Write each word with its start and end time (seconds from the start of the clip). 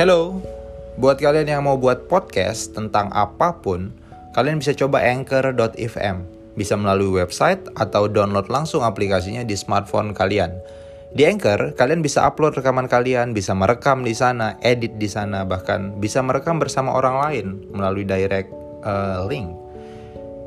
Hello, 0.00 0.40
buat 0.96 1.20
kalian 1.20 1.44
yang 1.44 1.68
mau 1.68 1.76
buat 1.76 2.08
podcast 2.08 2.72
tentang 2.72 3.12
apa 3.12 3.60
pun, 3.60 3.92
kalian 4.32 4.56
bisa 4.56 4.72
coba 4.72 5.04
anchor.fm. 5.04 6.24
Bisa 6.56 6.72
melalui 6.72 7.20
website 7.20 7.68
atau 7.76 8.08
download 8.08 8.48
langsung 8.48 8.80
aplikasinya 8.80 9.44
di 9.44 9.52
smartphone 9.52 10.16
kalian. 10.16 10.56
Di 11.12 11.28
Anchor, 11.28 11.76
kalian 11.76 12.00
bisa 12.00 12.24
upload 12.24 12.56
rekaman 12.56 12.88
kalian, 12.88 13.36
bisa 13.36 13.52
merekam 13.52 14.00
di 14.00 14.16
sana, 14.16 14.56
edit 14.64 14.96
di 14.96 15.04
sana, 15.04 15.44
bahkan 15.44 15.92
bisa 16.00 16.24
merekam 16.24 16.56
bersama 16.56 16.96
orang 16.96 17.20
lain 17.20 17.46
melalui 17.68 18.08
direct 18.08 18.48
uh, 18.88 19.28
link. 19.28 19.52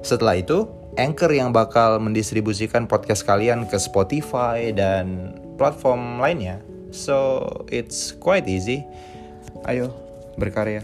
Setelah 0.01 0.41
itu, 0.41 0.65
Anchor 0.97 1.29
yang 1.29 1.53
bakal 1.53 2.01
mendistribusikan 2.01 2.89
podcast 2.89 3.21
kalian 3.21 3.69
ke 3.69 3.77
Spotify 3.77 4.73
dan 4.73 5.37
platform 5.61 6.17
lainnya. 6.17 6.57
So, 6.89 7.45
it's 7.69 8.17
quite 8.17 8.49
easy. 8.49 8.81
Ayo, 9.63 9.95
berkarya. 10.35 10.83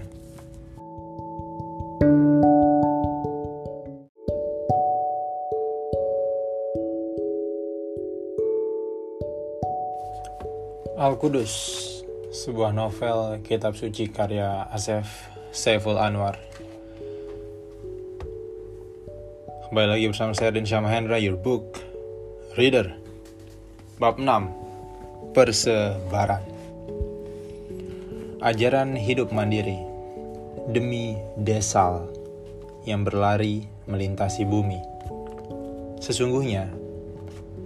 Al-Qudus, 10.95 11.51
sebuah 12.31 12.71
novel 12.71 13.43
kitab 13.43 13.75
suci 13.75 14.07
karya 14.07 14.67
Asef 14.71 15.27
Saiful 15.51 15.99
Anwar. 15.99 16.39
Kembali 19.67 19.87
lagi 19.91 20.05
bersama 20.07 20.31
saya 20.31 20.55
Din 20.55 20.63
Syamahendra, 20.63 21.19
your 21.19 21.35
book 21.35 21.83
reader. 22.55 22.95
Bab 23.99 24.15
6, 24.23 25.35
Persebaran. 25.35 26.58
Ajaran 28.39 28.95
hidup 28.95 29.35
mandiri 29.35 29.83
demi 30.71 31.19
desal 31.35 32.07
yang 32.87 33.03
berlari 33.03 33.67
melintasi 33.83 34.47
bumi. 34.47 34.79
Sesungguhnya, 35.99 36.71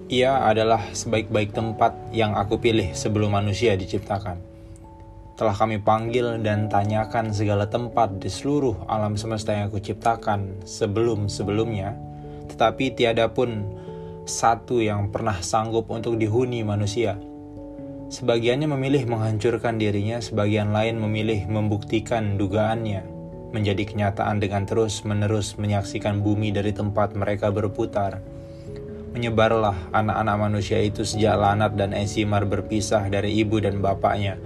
ia 0.09 0.41
adalah 0.41 0.81
sebaik-baik 0.89 1.53
tempat 1.53 1.93
yang 2.09 2.33
aku 2.33 2.57
pilih 2.57 2.89
sebelum 2.97 3.37
manusia 3.37 3.77
diciptakan. 3.77 4.41
Telah 5.37 5.53
kami 5.53 5.77
panggil 5.77 6.41
dan 6.41 6.73
tanyakan 6.73 7.29
segala 7.37 7.69
tempat 7.69 8.17
di 8.17 8.33
seluruh 8.33 8.89
alam 8.89 9.13
semesta 9.13 9.53
yang 9.53 9.69
aku 9.69 9.77
ciptakan 9.77 10.65
sebelum-sebelumnya, 10.65 11.93
tetapi 12.49 12.97
tiada 12.97 13.29
pun 13.29 13.61
satu 14.25 14.81
yang 14.81 15.13
pernah 15.13 15.37
sanggup 15.37 15.85
untuk 15.93 16.17
dihuni 16.17 16.65
manusia. 16.65 17.13
Sebagiannya 18.13 18.69
memilih 18.69 19.09
menghancurkan 19.09 19.81
dirinya, 19.81 20.21
sebagian 20.21 20.69
lain 20.69 21.01
memilih 21.01 21.49
membuktikan 21.49 22.37
dugaannya 22.37 23.01
menjadi 23.49 23.89
kenyataan 23.89 24.37
dengan 24.37 24.69
terus-menerus 24.69 25.57
menyaksikan 25.57 26.21
bumi 26.21 26.53
dari 26.53 26.77
tempat 26.77 27.17
mereka 27.17 27.49
berputar 27.49 28.21
Menyebarlah 29.13 29.93
anak-anak 29.93 30.37
manusia 30.41 30.81
itu 30.81 31.05
sejak 31.05 31.37
Lanat 31.37 31.77
dan 31.77 31.93
Esimar 31.93 32.49
berpisah 32.49 33.05
dari 33.13 33.37
ibu 33.37 33.61
dan 33.61 33.77
bapaknya. 33.77 34.41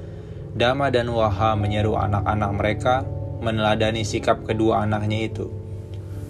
Dama 0.56 0.92
dan 0.92 1.08
Waha 1.08 1.56
menyeru 1.56 1.96
anak-anak 1.96 2.52
mereka 2.52 2.96
meneladani 3.40 4.04
sikap 4.04 4.44
kedua 4.44 4.84
anaknya 4.84 5.32
itu. 5.32 5.48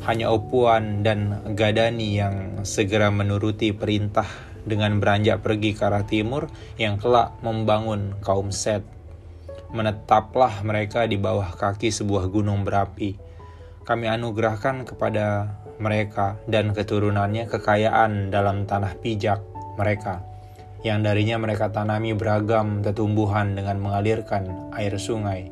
Hanya 0.05 0.29
Opuan 0.29 1.01
dan 1.01 1.41
Gadani 1.57 2.13
yang 2.13 2.61
segera 2.61 3.09
menuruti 3.09 3.73
perintah 3.73 4.46
dengan 4.67 4.99
beranjak 4.99 5.39
pergi 5.41 5.73
ke 5.73 5.87
arah 5.87 6.03
timur 6.03 6.51
yang 6.75 6.99
kelak 6.99 7.33
membangun 7.41 8.13
kaum 8.21 8.51
Set. 8.51 8.83
Menetaplah 9.71 10.61
mereka 10.61 11.07
di 11.07 11.15
bawah 11.15 11.55
kaki 11.55 11.89
sebuah 11.89 12.27
gunung 12.27 12.67
berapi. 12.67 13.15
Kami 13.87 14.05
anugerahkan 14.11 14.83
kepada 14.83 15.55
mereka 15.79 16.35
dan 16.45 16.75
keturunannya 16.75 17.47
kekayaan 17.47 18.27
dalam 18.27 18.67
tanah 18.67 18.99
pijak 18.99 19.39
mereka, 19.79 20.23
yang 20.83 21.01
darinya 21.01 21.39
mereka 21.39 21.71
tanami 21.71 22.11
beragam 22.11 22.83
tetumbuhan 22.83 23.55
dengan 23.55 23.79
mengalirkan 23.79 24.71
air 24.75 24.95
sungai. 24.99 25.51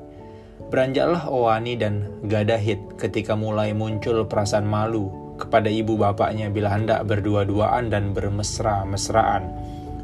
Beranjaklah 0.66 1.30
Owani 1.30 1.78
dan 1.78 2.10
Gadahit 2.26 2.98
ketika 2.98 3.38
mulai 3.38 3.72
muncul 3.72 4.26
perasaan 4.26 4.66
malu 4.66 5.25
kepada 5.36 5.68
ibu 5.68 6.00
bapaknya 6.00 6.48
bila 6.48 6.72
hendak 6.72 7.04
berdua-duaan 7.08 7.92
dan 7.92 8.16
bermesra-mesraan. 8.16 9.44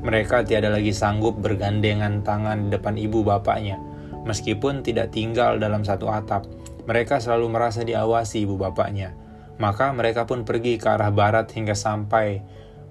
Mereka 0.01 0.49
tiada 0.49 0.73
lagi 0.73 0.91
sanggup 0.91 1.37
bergandengan 1.39 2.25
tangan 2.25 2.67
di 2.67 2.69
depan 2.73 2.97
ibu 2.97 3.21
bapaknya, 3.21 3.77
meskipun 4.25 4.81
tidak 4.81 5.13
tinggal 5.13 5.61
dalam 5.61 5.85
satu 5.85 6.09
atap. 6.09 6.49
Mereka 6.89 7.21
selalu 7.21 7.47
merasa 7.53 7.85
diawasi 7.85 8.43
ibu 8.43 8.57
bapaknya, 8.57 9.13
maka 9.61 9.93
mereka 9.93 10.25
pun 10.25 10.41
pergi 10.41 10.81
ke 10.81 10.89
arah 10.89 11.13
barat 11.13 11.45
hingga 11.53 11.77
sampai 11.77 12.41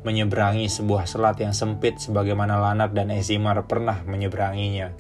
menyeberangi 0.06 0.70
sebuah 0.70 1.04
selat 1.04 1.42
yang 1.42 1.52
sempit 1.52 2.00
sebagaimana 2.00 2.56
Lanat 2.56 2.96
dan 2.96 3.12
Esimar 3.12 3.58
pernah 3.68 4.00
menyeberanginya. 4.06 4.94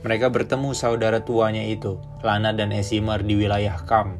Mereka 0.00 0.32
bertemu 0.32 0.72
saudara 0.72 1.20
tuanya 1.20 1.60
itu, 1.60 2.00
Lanat 2.24 2.56
dan 2.56 2.72
Esimar 2.72 3.20
di 3.20 3.36
wilayah 3.36 3.76
Kam. 3.84 4.16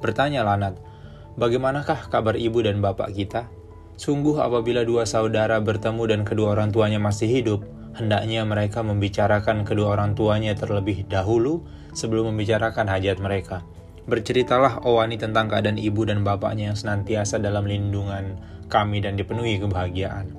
Bertanya 0.00 0.48
Lanat, 0.48 0.80
bagaimanakah 1.36 2.08
kabar 2.10 2.34
ibu 2.36 2.64
dan 2.64 2.80
bapak 2.80 3.12
kita? 3.12 3.48
Sungguh 3.96 4.36
apabila 4.40 4.84
dua 4.84 5.08
saudara 5.08 5.56
bertemu 5.60 6.02
dan 6.04 6.20
kedua 6.24 6.52
orang 6.52 6.68
tuanya 6.68 7.00
masih 7.00 7.28
hidup, 7.32 7.64
hendaknya 7.96 8.44
mereka 8.44 8.84
membicarakan 8.84 9.64
kedua 9.64 9.96
orang 9.96 10.12
tuanya 10.12 10.52
terlebih 10.52 11.08
dahulu 11.08 11.64
sebelum 11.96 12.32
membicarakan 12.32 12.92
hajat 12.92 13.16
mereka. 13.20 13.64
Berceritalah 14.04 14.84
Owani 14.84 15.16
tentang 15.16 15.48
keadaan 15.48 15.80
ibu 15.80 16.04
dan 16.04 16.22
bapaknya 16.22 16.70
yang 16.70 16.78
senantiasa 16.78 17.40
dalam 17.40 17.64
lindungan 17.64 18.36
kami 18.68 19.00
dan 19.00 19.16
dipenuhi 19.16 19.58
kebahagiaan. 19.58 20.30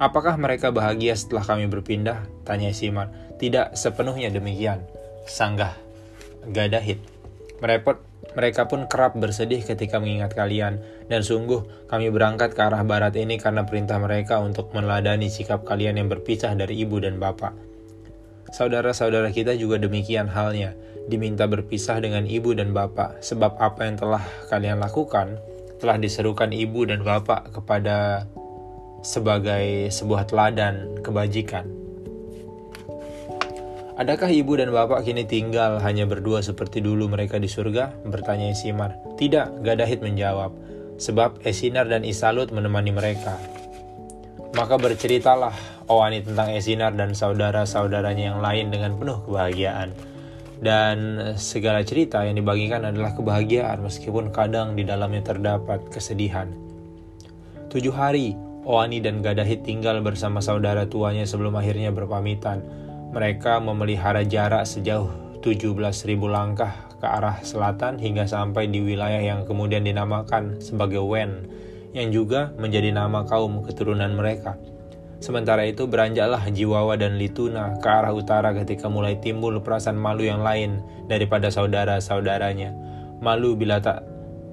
Apakah 0.00 0.40
mereka 0.40 0.72
bahagia 0.72 1.12
setelah 1.12 1.44
kami 1.44 1.68
berpindah? 1.68 2.24
Tanya 2.44 2.72
Simar. 2.72 3.12
Tidak 3.36 3.76
sepenuhnya 3.76 4.32
demikian. 4.32 4.80
Sanggah. 5.28 5.76
Gadahit. 6.48 7.00
Merepot, 7.60 8.00
mereka 8.38 8.70
pun 8.70 8.86
kerap 8.86 9.18
bersedih 9.18 9.62
ketika 9.62 9.98
mengingat 9.98 10.34
kalian, 10.36 10.78
dan 11.10 11.20
sungguh 11.22 11.66
kami 11.90 12.12
berangkat 12.14 12.54
ke 12.54 12.60
arah 12.62 12.82
barat 12.86 13.14
ini 13.18 13.40
karena 13.40 13.66
perintah 13.66 13.98
mereka 13.98 14.38
untuk 14.38 14.70
meneladani 14.70 15.26
sikap 15.26 15.66
kalian 15.66 15.98
yang 15.98 16.08
berpisah 16.08 16.54
dari 16.54 16.78
ibu 16.82 17.02
dan 17.02 17.18
bapak. 17.18 17.52
Saudara-saudara 18.50 19.30
kita 19.30 19.54
juga 19.54 19.78
demikian 19.78 20.30
halnya, 20.30 20.74
diminta 21.06 21.46
berpisah 21.46 22.02
dengan 22.02 22.26
ibu 22.26 22.54
dan 22.54 22.74
bapak, 22.74 23.22
sebab 23.22 23.58
apa 23.58 23.86
yang 23.86 23.96
telah 23.98 24.22
kalian 24.50 24.78
lakukan 24.78 25.38
telah 25.80 25.96
diserukan 25.96 26.52
ibu 26.52 26.84
dan 26.84 27.00
bapak 27.00 27.56
kepada 27.56 28.28
sebagai 29.00 29.88
sebuah 29.88 30.28
teladan 30.28 31.00
kebajikan. 31.00 31.79
Adakah 34.00 34.32
ibu 34.32 34.56
dan 34.56 34.72
bapak 34.72 35.04
kini 35.04 35.28
tinggal 35.28 35.76
hanya 35.84 36.08
berdua 36.08 36.40
seperti 36.40 36.80
dulu 36.80 37.12
mereka 37.12 37.36
di 37.36 37.44
surga? 37.44 38.00
Bertanya 38.08 38.48
Isimar. 38.48 38.96
Tidak, 39.20 39.60
Gadahit 39.60 40.00
menjawab. 40.00 40.56
Sebab 40.96 41.44
Esinar 41.44 41.84
dan 41.84 42.08
Isalut 42.08 42.48
menemani 42.48 42.96
mereka. 42.96 43.36
Maka 44.56 44.80
berceritalah 44.80 45.52
Owani 45.84 46.24
tentang 46.24 46.48
Esinar 46.48 46.96
dan 46.96 47.12
saudara-saudaranya 47.12 48.32
yang 48.32 48.40
lain 48.40 48.72
dengan 48.72 48.96
penuh 48.96 49.20
kebahagiaan. 49.20 49.92
Dan 50.56 50.96
segala 51.36 51.84
cerita 51.84 52.24
yang 52.24 52.40
dibagikan 52.40 52.88
adalah 52.88 53.12
kebahagiaan 53.12 53.84
meskipun 53.84 54.32
kadang 54.32 54.80
di 54.80 54.88
dalamnya 54.88 55.28
terdapat 55.28 55.92
kesedihan. 55.92 56.48
Tujuh 57.68 57.92
hari, 57.92 58.32
Owani 58.64 59.04
dan 59.04 59.20
Gadahit 59.20 59.60
tinggal 59.60 60.00
bersama 60.00 60.40
saudara 60.40 60.88
tuanya 60.88 61.28
sebelum 61.28 61.52
akhirnya 61.52 61.92
berpamitan. 61.92 62.88
Mereka 63.10 63.58
memelihara 63.58 64.22
jarak 64.22 64.62
sejauh 64.70 65.10
17.000 65.42 66.14
langkah 66.30 66.90
ke 67.00 67.06
arah 67.08 67.42
selatan 67.42 67.98
hingga 67.98 68.28
sampai 68.28 68.70
di 68.70 68.78
wilayah 68.84 69.18
yang 69.18 69.42
kemudian 69.48 69.82
dinamakan 69.82 70.62
sebagai 70.62 71.02
Wen 71.02 71.48
yang 71.90 72.14
juga 72.14 72.54
menjadi 72.54 72.94
nama 72.94 73.26
kaum 73.26 73.66
keturunan 73.66 74.14
mereka. 74.14 74.54
Sementara 75.20 75.66
itu 75.68 75.84
beranjaklah 75.84 76.48
Jiwawa 76.48 76.96
dan 76.96 77.20
Lituna 77.20 77.76
ke 77.82 77.88
arah 77.90 78.14
utara 78.14 78.56
ketika 78.56 78.88
mulai 78.88 79.20
timbul 79.20 79.58
perasaan 79.60 79.98
malu 79.98 80.24
yang 80.24 80.40
lain 80.40 80.80
daripada 81.10 81.52
saudara-saudaranya. 81.52 82.72
Malu 83.20 83.52
bila 83.52 83.82
tak 83.84 84.06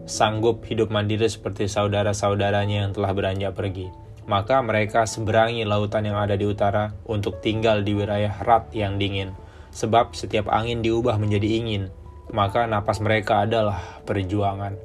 sanggup 0.09 0.63
hidup 0.67 0.91
mandiri 0.91 1.27
seperti 1.27 1.71
saudara-saudaranya 1.71 2.83
yang 2.83 2.91
telah 2.91 3.15
beranjak 3.15 3.55
pergi. 3.55 4.06
Maka 4.27 4.59
mereka 4.59 5.07
seberangi 5.07 5.63
lautan 5.63 6.03
yang 6.03 6.19
ada 6.19 6.35
di 6.35 6.43
utara 6.43 6.91
untuk 7.07 7.39
tinggal 7.39 7.79
di 7.81 7.95
wilayah 7.95 8.35
Rat 8.43 8.75
yang 8.75 8.99
dingin. 8.99 9.31
Sebab 9.71 10.11
setiap 10.11 10.51
angin 10.51 10.83
diubah 10.83 11.15
menjadi 11.15 11.47
ingin, 11.63 11.87
maka 12.35 12.67
napas 12.67 12.99
mereka 12.99 13.47
adalah 13.47 14.03
perjuangan. 14.03 14.75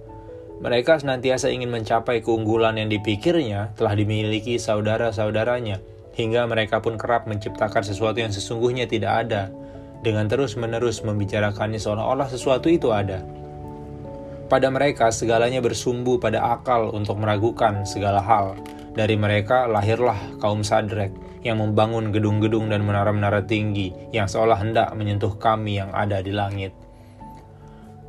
Mereka 0.62 1.02
senantiasa 1.02 1.50
ingin 1.50 1.74
mencapai 1.74 2.22
keunggulan 2.22 2.78
yang 2.78 2.86
dipikirnya 2.86 3.74
telah 3.74 3.98
dimiliki 3.98 4.62
saudara-saudaranya, 4.62 5.82
hingga 6.14 6.46
mereka 6.46 6.78
pun 6.78 6.94
kerap 6.94 7.26
menciptakan 7.26 7.82
sesuatu 7.82 8.22
yang 8.22 8.30
sesungguhnya 8.30 8.86
tidak 8.86 9.26
ada, 9.26 9.50
dengan 10.06 10.30
terus-menerus 10.30 11.02
membicarakannya 11.02 11.82
seolah-olah 11.82 12.30
sesuatu 12.30 12.70
itu 12.70 12.94
ada. 12.94 13.26
Pada 14.46 14.68
mereka, 14.70 15.10
segalanya 15.10 15.58
bersumbu 15.64 16.22
pada 16.22 16.46
akal 16.52 16.94
untuk 16.94 17.18
meragukan 17.18 17.82
segala 17.82 18.22
hal. 18.22 18.54
Dari 18.92 19.16
mereka 19.16 19.64
lahirlah 19.64 20.36
kaum 20.36 20.60
Sadrek 20.60 21.16
yang 21.40 21.58
membangun 21.58 22.12
gedung-gedung 22.12 22.68
dan 22.68 22.84
menara-menara 22.84 23.48
tinggi 23.48 23.92
yang 24.12 24.28
seolah 24.28 24.60
hendak 24.60 24.92
menyentuh 24.92 25.34
kami 25.40 25.80
yang 25.80 25.90
ada 25.96 26.20
di 26.20 26.30
langit. 26.30 26.76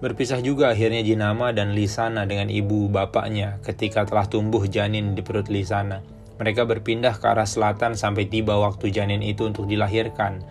Berpisah 0.04 0.44
juga 0.44 0.76
akhirnya 0.76 1.00
Jinama 1.00 1.56
dan 1.56 1.72
Lisana 1.72 2.28
dengan 2.28 2.52
ibu 2.52 2.92
bapaknya 2.92 3.64
ketika 3.64 4.04
telah 4.04 4.28
tumbuh 4.28 4.68
janin 4.68 5.16
di 5.16 5.24
perut 5.24 5.48
Lisana. 5.48 6.04
Mereka 6.36 6.68
berpindah 6.68 7.16
ke 7.16 7.26
arah 7.32 7.48
selatan 7.48 7.96
sampai 7.96 8.28
tiba 8.28 8.60
waktu 8.60 8.92
janin 8.92 9.24
itu 9.24 9.48
untuk 9.48 9.64
dilahirkan 9.72 10.44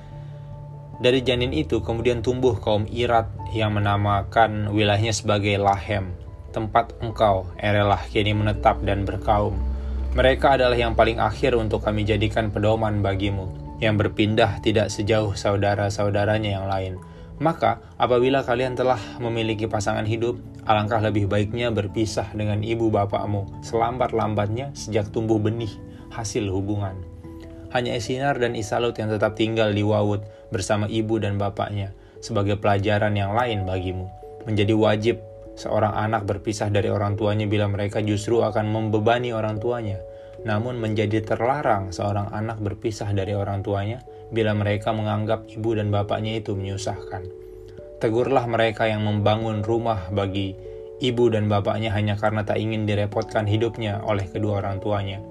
dari 1.02 1.18
janin 1.18 1.50
itu 1.50 1.82
kemudian 1.82 2.22
tumbuh 2.22 2.54
kaum 2.62 2.86
Irat 2.86 3.26
yang 3.50 3.74
menamakan 3.74 4.70
wilayahnya 4.70 5.10
sebagai 5.10 5.58
Lahem, 5.58 6.14
tempat 6.54 6.94
engkau, 7.02 7.50
Erelah, 7.58 8.06
kini 8.06 8.30
menetap 8.30 8.78
dan 8.86 9.02
berkaum. 9.02 9.71
Mereka 10.12 10.60
adalah 10.60 10.76
yang 10.76 10.92
paling 10.92 11.16
akhir 11.16 11.56
untuk 11.56 11.88
kami 11.88 12.04
jadikan 12.04 12.52
pedoman 12.52 13.00
bagimu, 13.00 13.48
yang 13.80 13.96
berpindah 13.96 14.60
tidak 14.60 14.92
sejauh 14.92 15.32
saudara-saudaranya 15.32 16.60
yang 16.60 16.68
lain. 16.68 17.00
Maka, 17.40 17.80
apabila 17.96 18.44
kalian 18.44 18.76
telah 18.76 19.00
memiliki 19.24 19.64
pasangan 19.64 20.04
hidup, 20.04 20.36
alangkah 20.68 21.00
lebih 21.00 21.32
baiknya 21.32 21.72
berpisah 21.72 22.28
dengan 22.36 22.60
ibu 22.60 22.92
bapakmu 22.92 23.64
selambat-lambatnya 23.64 24.76
sejak 24.76 25.08
tumbuh 25.08 25.40
benih 25.40 25.72
hasil 26.12 26.44
hubungan. 26.52 26.92
Hanya 27.72 27.96
Esinar 27.96 28.36
dan 28.36 28.52
Isalut 28.52 28.92
yang 29.00 29.08
tetap 29.08 29.32
tinggal 29.32 29.72
di 29.72 29.80
Wawut 29.80 30.20
bersama 30.52 30.92
ibu 30.92 31.16
dan 31.16 31.40
bapaknya 31.40 31.96
sebagai 32.20 32.60
pelajaran 32.60 33.16
yang 33.16 33.32
lain 33.32 33.64
bagimu. 33.64 34.12
Menjadi 34.44 34.76
wajib 34.76 35.16
seorang 35.62 35.94
anak 35.94 36.26
berpisah 36.26 36.66
dari 36.74 36.90
orang 36.90 37.14
tuanya 37.14 37.46
bila 37.46 37.70
mereka 37.70 38.02
justru 38.02 38.42
akan 38.42 38.66
membebani 38.66 39.30
orang 39.30 39.62
tuanya. 39.62 40.02
Namun 40.42 40.82
menjadi 40.82 41.22
terlarang 41.22 41.94
seorang 41.94 42.34
anak 42.34 42.58
berpisah 42.58 43.14
dari 43.14 43.30
orang 43.38 43.62
tuanya 43.62 44.02
bila 44.34 44.50
mereka 44.58 44.90
menganggap 44.90 45.46
ibu 45.46 45.78
dan 45.78 45.94
bapaknya 45.94 46.42
itu 46.42 46.58
menyusahkan. 46.58 47.22
Tegurlah 48.02 48.50
mereka 48.50 48.90
yang 48.90 49.06
membangun 49.06 49.62
rumah 49.62 50.10
bagi 50.10 50.58
ibu 50.98 51.30
dan 51.30 51.46
bapaknya 51.46 51.94
hanya 51.94 52.18
karena 52.18 52.42
tak 52.42 52.58
ingin 52.58 52.82
direpotkan 52.82 53.46
hidupnya 53.46 54.02
oleh 54.02 54.26
kedua 54.26 54.58
orang 54.58 54.82
tuanya. 54.82 55.22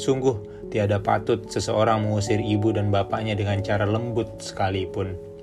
Sungguh, 0.00 0.68
tiada 0.72 0.96
patut 1.04 1.44
seseorang 1.44 2.00
mengusir 2.00 2.40
ibu 2.40 2.72
dan 2.72 2.88
bapaknya 2.88 3.36
dengan 3.36 3.60
cara 3.60 3.84
lembut 3.84 4.40
sekalipun. 4.40 5.33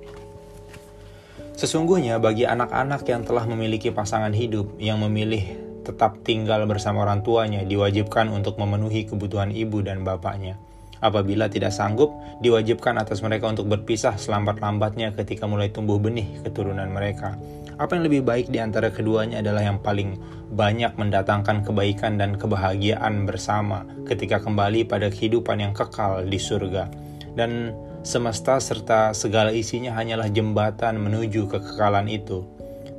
Sesungguhnya 1.62 2.18
bagi 2.18 2.42
anak-anak 2.42 3.06
yang 3.06 3.22
telah 3.22 3.46
memiliki 3.46 3.94
pasangan 3.94 4.34
hidup 4.34 4.82
yang 4.82 4.98
memilih 4.98 5.54
tetap 5.86 6.18
tinggal 6.26 6.66
bersama 6.66 7.06
orang 7.06 7.22
tuanya 7.22 7.62
diwajibkan 7.62 8.34
untuk 8.34 8.58
memenuhi 8.58 9.06
kebutuhan 9.06 9.54
ibu 9.54 9.78
dan 9.78 10.02
bapaknya. 10.02 10.58
Apabila 10.98 11.46
tidak 11.46 11.70
sanggup, 11.70 12.10
diwajibkan 12.42 12.98
atas 12.98 13.22
mereka 13.22 13.46
untuk 13.46 13.70
berpisah 13.70 14.18
selambat-lambatnya 14.18 15.14
ketika 15.14 15.46
mulai 15.46 15.70
tumbuh 15.70 16.02
benih 16.02 16.42
keturunan 16.42 16.90
mereka. 16.90 17.38
Apa 17.78 17.94
yang 17.94 18.10
lebih 18.10 18.26
baik 18.26 18.50
di 18.50 18.58
antara 18.58 18.90
keduanya 18.90 19.38
adalah 19.38 19.62
yang 19.62 19.78
paling 19.78 20.18
banyak 20.50 20.98
mendatangkan 20.98 21.62
kebaikan 21.62 22.18
dan 22.18 22.42
kebahagiaan 22.42 23.22
bersama 23.22 23.86
ketika 24.10 24.42
kembali 24.42 24.82
pada 24.90 25.14
kehidupan 25.14 25.62
yang 25.62 25.70
kekal 25.78 26.26
di 26.26 26.42
surga. 26.42 26.90
Dan 27.38 27.70
semesta 28.02 28.58
serta 28.58 29.14
segala 29.14 29.54
isinya 29.54 29.94
hanyalah 29.94 30.26
jembatan 30.30 30.98
menuju 30.98 31.46
kekekalan 31.46 32.10
itu. 32.10 32.42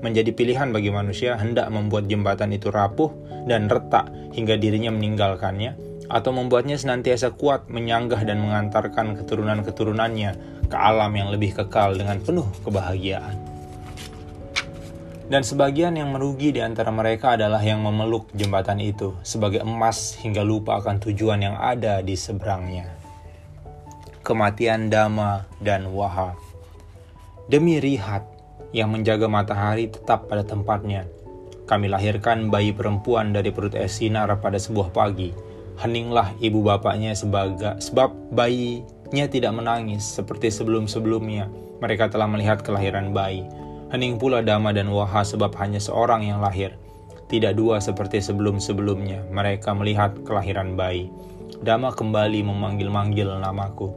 Menjadi 0.04 0.36
pilihan 0.36 0.72
bagi 0.72 0.92
manusia 0.92 1.40
hendak 1.40 1.72
membuat 1.72 2.08
jembatan 2.12 2.52
itu 2.52 2.72
rapuh 2.72 3.12
dan 3.48 3.72
retak 3.72 4.08
hingga 4.36 4.60
dirinya 4.60 4.92
meninggalkannya, 4.92 5.76
atau 6.12 6.32
membuatnya 6.36 6.76
senantiasa 6.76 7.36
kuat 7.36 7.72
menyanggah 7.72 8.24
dan 8.28 8.44
mengantarkan 8.44 9.16
keturunan-keturunannya 9.20 10.32
ke 10.68 10.76
alam 10.76 11.12
yang 11.16 11.32
lebih 11.32 11.56
kekal 11.56 11.96
dengan 11.96 12.20
penuh 12.20 12.48
kebahagiaan. 12.64 13.36
Dan 15.24 15.40
sebagian 15.40 15.96
yang 15.96 16.12
merugi 16.12 16.52
di 16.52 16.60
antara 16.60 16.92
mereka 16.92 17.40
adalah 17.40 17.64
yang 17.64 17.80
memeluk 17.80 18.28
jembatan 18.36 18.84
itu 18.84 19.16
sebagai 19.24 19.64
emas 19.64 20.20
hingga 20.20 20.44
lupa 20.44 20.84
akan 20.84 21.00
tujuan 21.00 21.40
yang 21.40 21.56
ada 21.56 22.04
di 22.04 22.14
seberangnya. 22.14 23.03
Kematian 24.24 24.88
Dama 24.88 25.46
dan 25.60 25.92
Waha 25.92 26.34
Demi 27.52 27.78
Rihat 27.84 28.24
yang 28.72 28.90
menjaga 28.90 29.28
matahari 29.28 29.92
tetap 29.92 30.32
pada 30.32 30.42
tempatnya, 30.48 31.06
kami 31.68 31.92
lahirkan 31.92 32.48
bayi 32.50 32.72
perempuan 32.74 33.36
dari 33.36 33.52
perut 33.52 33.76
Esinar 33.78 34.32
pada 34.40 34.58
sebuah 34.58 34.96
pagi. 34.96 35.36
Heninglah 35.78 36.34
ibu 36.40 36.64
bapaknya 36.64 37.14
sebagai 37.14 37.78
sebab 37.84 38.34
bayinya 38.34 39.28
tidak 39.30 39.54
menangis 39.54 40.02
seperti 40.02 40.50
sebelum-sebelumnya. 40.50 41.52
Mereka 41.84 42.08
telah 42.10 42.26
melihat 42.32 42.64
kelahiran 42.64 43.12
bayi 43.12 43.44
Hening 43.94 44.18
pula 44.18 44.42
Dama 44.42 44.74
dan 44.74 44.90
Waha 44.90 45.22
sebab 45.22 45.54
hanya 45.62 45.78
seorang 45.78 46.26
yang 46.26 46.42
lahir. 46.42 46.74
Tidak 47.30 47.54
dua 47.54 47.78
seperti 47.78 48.26
sebelum-sebelumnya, 48.26 49.30
mereka 49.30 49.70
melihat 49.78 50.18
kelahiran 50.26 50.74
bayi. 50.74 51.14
Dama 51.62 51.94
kembali 51.94 52.42
memanggil-manggil 52.42 53.30
namaku. 53.38 53.94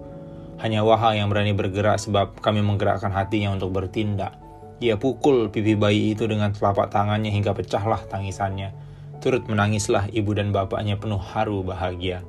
Hanya 0.57 0.81
Waha 0.81 1.17
yang 1.17 1.29
berani 1.29 1.53
bergerak 1.53 2.01
sebab 2.01 2.41
kami 2.41 2.65
menggerakkan 2.65 3.13
hatinya 3.13 3.53
untuk 3.53 3.77
bertindak. 3.77 4.37
Ia 4.81 4.97
pukul 5.01 5.49
pipi 5.49 5.77
bayi 5.77 6.13
itu 6.13 6.29
dengan 6.29 6.53
telapak 6.53 6.93
tangannya 6.93 7.33
hingga 7.33 7.53
pecahlah 7.57 8.01
tangisannya. 8.09 8.73
Turut 9.25 9.49
menangislah 9.49 10.13
ibu 10.13 10.37
dan 10.37 10.53
bapaknya 10.53 11.01
penuh 11.01 11.21
haru 11.21 11.65
bahagia. 11.65 12.21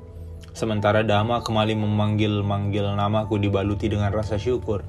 Sementara 0.56 1.04
Dama 1.04 1.44
kembali 1.44 1.76
memanggil-manggil 1.76 2.96
namaku 2.96 3.36
dibaluti 3.36 3.92
dengan 3.92 4.10
rasa 4.10 4.40
syukur. 4.40 4.82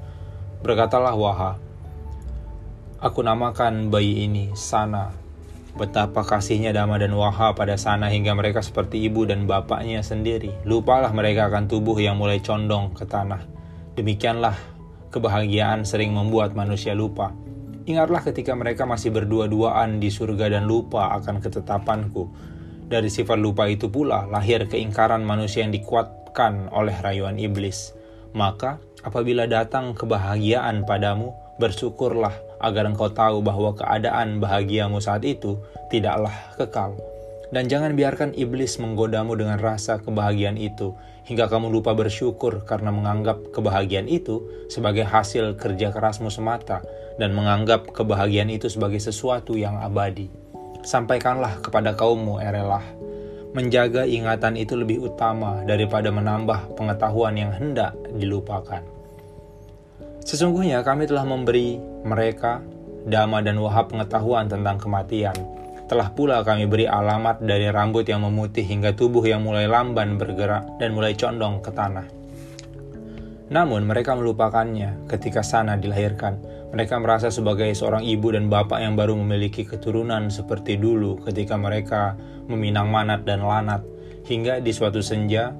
Berkatalah 0.64 1.14
Waha, 1.16 1.52
Aku 3.00 3.24
namakan 3.24 3.88
bayi 3.88 4.28
ini 4.28 4.52
Sana. 4.52 5.19
Betapa 5.78 6.26
kasihnya 6.26 6.74
Dama 6.74 6.98
dan 6.98 7.14
Waha 7.14 7.54
pada 7.54 7.78
Sana 7.78 8.10
hingga 8.10 8.34
mereka 8.34 8.58
seperti 8.60 9.06
ibu 9.06 9.22
dan 9.22 9.46
bapaknya 9.46 10.02
sendiri. 10.02 10.50
Lupalah 10.66 11.14
mereka 11.14 11.46
akan 11.46 11.70
tubuh 11.70 11.94
yang 11.98 12.18
mulai 12.18 12.42
condong 12.42 12.90
ke 12.90 13.06
tanah. 13.06 13.46
Demikianlah 13.94 14.54
kebahagiaan 15.14 15.86
sering 15.86 16.10
membuat 16.10 16.58
manusia 16.58 16.94
lupa. 16.94 17.30
Ingatlah 17.86 18.22
ketika 18.22 18.54
mereka 18.54 18.86
masih 18.86 19.10
berdua-duaan 19.10 19.98
di 19.98 20.10
surga 20.12 20.52
dan 20.58 20.66
lupa 20.66 21.10
akan 21.18 21.42
ketetapanku. 21.42 22.30
Dari 22.90 23.06
sifat 23.06 23.38
lupa 23.38 23.70
itu 23.70 23.86
pula 23.86 24.26
lahir 24.26 24.66
keingkaran 24.66 25.22
manusia 25.22 25.62
yang 25.62 25.70
dikuatkan 25.70 26.70
oleh 26.74 26.94
rayuan 26.98 27.38
iblis. 27.38 27.94
Maka 28.34 28.78
apabila 29.02 29.46
datang 29.46 29.94
kebahagiaan 29.94 30.86
padamu, 30.86 31.34
bersyukurlah 31.58 32.49
agar 32.60 32.86
engkau 32.86 33.08
tahu 33.08 33.40
bahwa 33.40 33.72
keadaan 33.74 34.38
bahagiamu 34.38 35.00
saat 35.00 35.24
itu 35.24 35.56
tidaklah 35.88 36.32
kekal. 36.60 36.94
Dan 37.50 37.66
jangan 37.66 37.98
biarkan 37.98 38.30
iblis 38.38 38.78
menggodamu 38.78 39.34
dengan 39.34 39.58
rasa 39.58 39.98
kebahagiaan 39.98 40.54
itu, 40.54 40.94
hingga 41.26 41.50
kamu 41.50 41.66
lupa 41.66 41.98
bersyukur 41.98 42.62
karena 42.62 42.94
menganggap 42.94 43.42
kebahagiaan 43.50 44.06
itu 44.06 44.46
sebagai 44.70 45.02
hasil 45.02 45.58
kerja 45.58 45.90
kerasmu 45.90 46.30
semata, 46.30 46.78
dan 47.18 47.34
menganggap 47.34 47.90
kebahagiaan 47.90 48.54
itu 48.54 48.70
sebagai 48.70 49.02
sesuatu 49.02 49.58
yang 49.58 49.82
abadi. 49.82 50.30
Sampaikanlah 50.86 51.58
kepada 51.58 51.98
kaummu, 51.98 52.38
Erelah, 52.38 52.86
menjaga 53.50 54.06
ingatan 54.06 54.54
itu 54.54 54.78
lebih 54.78 55.10
utama 55.10 55.66
daripada 55.66 56.14
menambah 56.14 56.78
pengetahuan 56.78 57.34
yang 57.34 57.50
hendak 57.50 57.98
dilupakan. 58.14 58.99
Sesungguhnya 60.24 60.84
kami 60.84 61.08
telah 61.08 61.24
memberi 61.24 61.80
mereka 62.04 62.60
Dama 63.00 63.40
dan 63.40 63.56
Wahab 63.56 63.88
pengetahuan 63.88 64.44
tentang 64.44 64.76
kematian. 64.76 65.32
Telah 65.88 66.12
pula 66.12 66.44
kami 66.44 66.68
beri 66.68 66.86
alamat 66.86 67.42
dari 67.42 67.66
rambut 67.72 68.06
yang 68.06 68.22
memutih 68.22 68.62
hingga 68.62 68.94
tubuh 68.94 69.24
yang 69.24 69.42
mulai 69.42 69.66
lamban 69.66 70.20
bergerak 70.20 70.78
dan 70.78 70.94
mulai 70.94 71.16
condong 71.16 71.64
ke 71.64 71.72
tanah. 71.72 72.06
Namun 73.50 73.82
mereka 73.82 74.14
melupakannya 74.14 75.10
ketika 75.10 75.42
sana 75.42 75.74
dilahirkan. 75.74 76.38
Mereka 76.70 77.02
merasa 77.02 77.34
sebagai 77.34 77.66
seorang 77.74 78.06
ibu 78.06 78.30
dan 78.30 78.46
bapak 78.46 78.78
yang 78.78 78.94
baru 78.94 79.18
memiliki 79.18 79.66
keturunan 79.66 80.30
seperti 80.30 80.78
dulu 80.78 81.18
ketika 81.26 81.58
mereka 81.58 82.14
meminang 82.46 82.94
manat 82.94 83.26
dan 83.26 83.42
lanat. 83.42 83.82
Hingga 84.22 84.62
di 84.62 84.70
suatu 84.70 85.02
senja, 85.02 85.50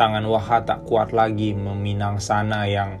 tangan 0.00 0.24
Waha 0.24 0.64
tak 0.64 0.88
kuat 0.88 1.12
lagi 1.12 1.52
meminang 1.52 2.16
sana 2.16 2.64
yang 2.64 2.96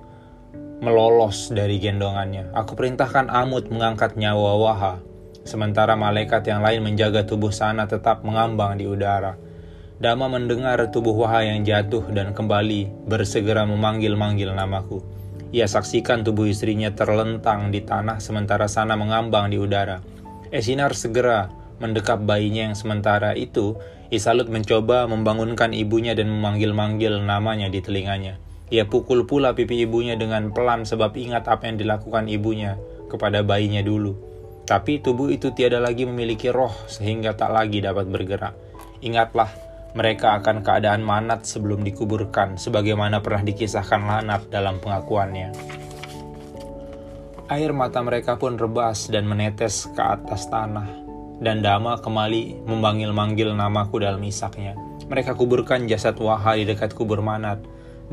melolos 0.82 1.52
dari 1.52 1.78
gendongannya. 1.78 2.50
Aku 2.56 2.74
perintahkan 2.74 3.30
Amut 3.30 3.70
mengangkat 3.70 4.18
nyawa 4.18 4.58
Waha, 4.58 4.94
sementara 5.46 5.94
malaikat 5.94 6.46
yang 6.48 6.64
lain 6.64 6.82
menjaga 6.82 7.22
tubuh 7.28 7.52
sana 7.52 7.86
tetap 7.86 8.24
mengambang 8.26 8.80
di 8.80 8.88
udara. 8.88 9.38
Dama 10.00 10.26
mendengar 10.26 10.82
tubuh 10.90 11.14
Waha 11.14 11.46
yang 11.46 11.62
jatuh 11.62 12.10
dan 12.10 12.34
kembali 12.34 13.06
bersegera 13.06 13.62
memanggil-manggil 13.62 14.50
namaku. 14.50 15.04
Ia 15.54 15.70
saksikan 15.70 16.26
tubuh 16.26 16.50
istrinya 16.50 16.90
terlentang 16.90 17.70
di 17.70 17.78
tanah 17.78 18.18
sementara 18.18 18.66
sana 18.66 18.98
mengambang 18.98 19.54
di 19.54 19.56
udara. 19.62 20.02
Esinar 20.50 20.98
segera 20.98 21.46
mendekap 21.78 22.22
bayinya 22.26 22.70
yang 22.70 22.76
sementara 22.76 23.38
itu, 23.38 23.78
Isalut 24.12 24.46
mencoba 24.46 25.10
membangunkan 25.10 25.74
ibunya 25.74 26.14
dan 26.14 26.30
memanggil-manggil 26.30 27.22
namanya 27.22 27.66
di 27.66 27.82
telinganya. 27.82 28.38
Ia 28.72 28.88
pukul 28.88 29.28
pula 29.28 29.52
pipi 29.52 29.84
ibunya 29.84 30.16
dengan 30.16 30.52
pelan 30.52 30.88
sebab 30.88 31.12
ingat 31.16 31.48
apa 31.48 31.68
yang 31.68 31.76
dilakukan 31.76 32.28
ibunya 32.32 32.80
kepada 33.12 33.44
bayinya 33.44 33.84
dulu. 33.84 34.16
Tapi 34.64 35.04
tubuh 35.04 35.28
itu 35.28 35.52
tiada 35.52 35.76
lagi 35.76 36.08
memiliki 36.08 36.48
roh 36.48 36.72
sehingga 36.88 37.36
tak 37.36 37.52
lagi 37.52 37.84
dapat 37.84 38.08
bergerak. 38.08 38.56
Ingatlah, 39.04 39.52
mereka 39.92 40.40
akan 40.40 40.64
keadaan 40.64 41.04
manat 41.04 41.44
sebelum 41.44 41.84
dikuburkan 41.84 42.56
sebagaimana 42.56 43.20
pernah 43.20 43.44
dikisahkan 43.44 44.00
Lanat 44.00 44.48
dalam 44.48 44.80
pengakuannya. 44.80 45.52
Air 47.52 47.76
mata 47.76 48.00
mereka 48.00 48.40
pun 48.40 48.56
rebas 48.56 49.12
dan 49.12 49.28
menetes 49.28 49.84
ke 49.92 50.00
atas 50.00 50.48
tanah 50.48 51.04
dan 51.44 51.60
Dama 51.60 52.00
kembali 52.00 52.64
memanggil-manggil 52.64 53.52
namaku 53.52 54.00
dalam 54.00 54.22
isaknya. 54.24 54.72
Mereka 55.04 55.36
kuburkan 55.36 55.84
jasad 55.84 56.16
Waha 56.16 56.56
di 56.56 56.64
dekat 56.64 56.96
kubur 56.96 57.20
Manat. 57.20 57.60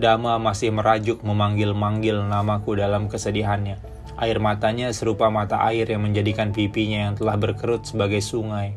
Dama 0.02 0.42
masih 0.42 0.74
merajuk 0.74 1.22
memanggil-manggil 1.22 2.26
namaku 2.26 2.74
dalam 2.74 3.06
kesedihannya. 3.06 3.78
Air 4.18 4.42
matanya 4.42 4.90
serupa 4.98 5.30
mata 5.30 5.62
air 5.70 5.86
yang 5.86 6.02
menjadikan 6.02 6.50
pipinya 6.50 7.06
yang 7.06 7.14
telah 7.14 7.38
berkerut 7.38 7.86
sebagai 7.86 8.18
sungai. 8.18 8.74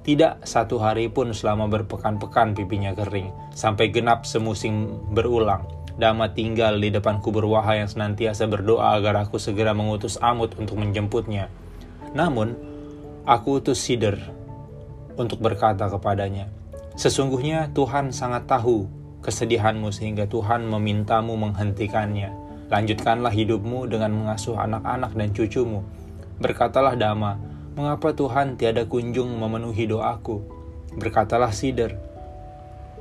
Tidak 0.00 0.48
satu 0.48 0.80
hari 0.80 1.12
pun 1.12 1.36
selama 1.36 1.68
berpekan-pekan 1.68 2.56
pipinya 2.56 2.96
kering, 2.96 3.52
sampai 3.52 3.92
genap 3.92 4.24
semusim 4.24 4.96
berulang. 5.12 5.68
Dama 6.00 6.32
tinggal 6.32 6.80
di 6.80 6.88
depan 6.88 7.20
kubur 7.20 7.44
Waha 7.44 7.84
yang 7.84 7.92
senantiasa 7.92 8.48
berdoa 8.48 8.96
agar 8.96 9.28
aku 9.28 9.36
segera 9.36 9.76
mengutus 9.76 10.16
Amut 10.24 10.56
untuk 10.56 10.80
menjemputnya. 10.80 11.52
Namun, 12.16 12.72
Aku 13.22 13.62
utus 13.62 13.78
Sider 13.78 14.18
untuk 15.14 15.38
berkata 15.38 15.86
kepadanya, 15.86 16.50
Sesungguhnya 16.98 17.70
Tuhan 17.70 18.10
sangat 18.10 18.50
tahu 18.50 18.90
kesedihanmu 19.22 19.94
sehingga 19.94 20.26
Tuhan 20.26 20.66
memintamu 20.66 21.38
menghentikannya. 21.38 22.34
Lanjutkanlah 22.68 23.30
hidupmu 23.30 23.86
dengan 23.86 24.10
mengasuh 24.12 24.58
anak-anak 24.58 25.14
dan 25.14 25.30
cucumu. 25.30 25.86
Berkatalah 26.42 26.98
Dama, 26.98 27.38
mengapa 27.78 28.10
Tuhan 28.12 28.58
tiada 28.58 28.82
kunjung 28.84 29.30
memenuhi 29.38 29.86
doaku? 29.86 30.42
Berkatalah 30.98 31.54
Sider, 31.54 31.96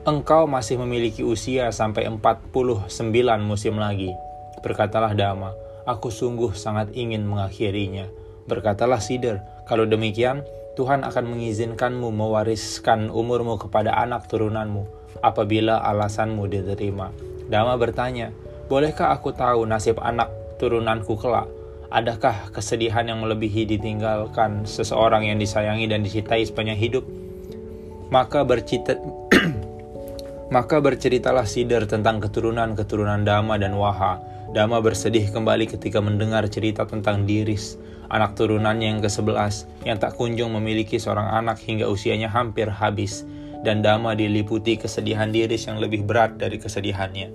engkau 0.05 0.45
masih 0.45 0.77
memiliki 0.79 1.25
usia 1.25 1.73
sampai 1.73 2.05
49 2.05 2.87
musim 3.41 3.81
lagi. 3.81 4.13
Berkatalah 4.61 5.17
Dama, 5.17 5.57
aku 5.89 6.13
sungguh 6.13 6.53
sangat 6.53 6.93
ingin 6.93 7.25
mengakhirinya. 7.25 8.05
Berkatalah 8.45 9.01
Sider, 9.01 9.41
kalau 9.65 9.89
demikian, 9.89 10.45
Tuhan 10.77 11.03
akan 11.03 11.25
mengizinkanmu 11.35 12.13
mewariskan 12.13 13.11
umurmu 13.11 13.59
kepada 13.59 13.91
anak 13.97 14.31
turunanmu 14.31 15.00
apabila 15.19 15.83
alasanmu 15.83 16.47
diterima. 16.47 17.11
Dama 17.51 17.75
bertanya, 17.75 18.31
bolehkah 18.71 19.11
aku 19.11 19.35
tahu 19.35 19.67
nasib 19.67 19.99
anak 19.99 20.31
turunanku 20.55 21.19
kelak? 21.19 21.51
Adakah 21.91 22.55
kesedihan 22.55 23.03
yang 23.03 23.19
melebihi 23.19 23.67
ditinggalkan 23.67 24.63
seseorang 24.63 25.27
yang 25.27 25.35
disayangi 25.35 25.91
dan 25.91 26.07
dicintai 26.07 26.47
sepanjang 26.47 26.79
hidup? 26.79 27.03
Maka 28.07 28.47
bercita 28.47 28.95
maka 30.55 30.79
berceritalah 30.79 31.43
Sider 31.43 31.83
tentang 31.87 32.23
keturunan-keturunan 32.23 33.27
Dama 33.27 33.59
dan 33.59 33.75
Waha. 33.75 34.23
Dama 34.51 34.79
bersedih 34.79 35.31
kembali 35.31 35.67
ketika 35.67 36.03
mendengar 36.03 36.47
cerita 36.47 36.83
tentang 36.87 37.23
Diris, 37.23 37.79
anak 38.11 38.35
turunannya 38.35 38.95
yang 38.95 38.99
ke-11 38.99 39.87
yang 39.87 39.95
tak 39.95 40.19
kunjung 40.19 40.51
memiliki 40.51 40.99
seorang 40.99 41.31
anak 41.31 41.59
hingga 41.63 41.87
usianya 41.87 42.27
hampir 42.27 42.67
habis 42.67 43.23
dan 43.61 43.85
Dama 43.85 44.17
diliputi 44.17 44.77
kesedihan 44.77 45.29
Diris 45.29 45.69
yang 45.69 45.77
lebih 45.77 46.05
berat 46.05 46.37
dari 46.41 46.57
kesedihannya. 46.57 47.29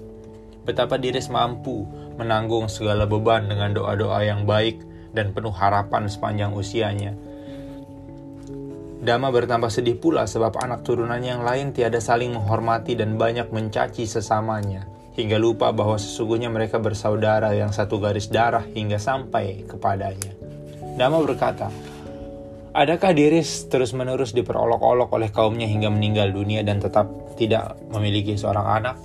Betapa 0.66 0.98
Diris 0.98 1.30
mampu 1.30 1.86
menanggung 2.18 2.66
segala 2.66 3.06
beban 3.06 3.46
dengan 3.46 3.70
doa-doa 3.70 4.26
yang 4.26 4.42
baik 4.42 4.82
dan 5.14 5.30
penuh 5.30 5.54
harapan 5.54 6.10
sepanjang 6.10 6.50
usianya. 6.50 7.14
Dama 9.06 9.30
bertambah 9.30 9.70
sedih 9.70 10.02
pula 10.02 10.26
sebab 10.26 10.58
anak 10.58 10.82
turunannya 10.82 11.38
yang 11.38 11.44
lain 11.46 11.70
tiada 11.70 12.02
saling 12.02 12.34
menghormati 12.34 12.98
dan 12.98 13.14
banyak 13.14 13.46
mencaci 13.54 14.02
sesamanya, 14.02 14.88
hingga 15.14 15.38
lupa 15.38 15.70
bahwa 15.70 15.94
sesungguhnya 15.94 16.50
mereka 16.50 16.82
bersaudara 16.82 17.54
yang 17.54 17.70
satu 17.70 18.02
garis 18.02 18.26
darah 18.26 18.66
hingga 18.66 18.98
sampai 18.98 19.62
kepadanya. 19.70 20.34
Dama 20.98 21.22
berkata, 21.22 21.70
Adakah 22.76 23.16
Diris 23.16 23.72
terus-menerus 23.72 24.36
diperolok-olok 24.36 25.08
oleh 25.16 25.32
kaumnya 25.32 25.64
hingga 25.64 25.88
meninggal 25.88 26.28
dunia 26.28 26.60
dan 26.60 26.76
tetap 26.76 27.08
tidak 27.40 27.72
memiliki 27.88 28.36
seorang 28.36 28.68
anak? 28.68 29.00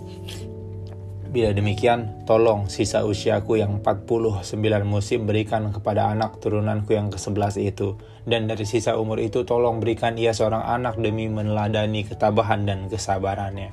Bila 1.32 1.56
demikian, 1.56 2.28
tolong 2.28 2.68
sisa 2.68 3.08
usiaku 3.08 3.64
yang 3.64 3.80
49 3.80 4.44
musim 4.84 5.24
berikan 5.24 5.72
kepada 5.72 6.12
anak 6.12 6.44
turunanku 6.44 6.92
yang 6.92 7.08
ke-11 7.16 7.64
itu. 7.64 7.96
Dan 8.28 8.52
dari 8.52 8.68
sisa 8.68 9.00
umur 9.00 9.24
itu 9.24 9.48
tolong 9.48 9.80
berikan 9.80 10.20
ia 10.20 10.36
seorang 10.36 10.68
anak 10.68 11.00
demi 11.00 11.32
meneladani 11.32 12.04
ketabahan 12.04 12.68
dan 12.68 12.92
kesabarannya. 12.92 13.72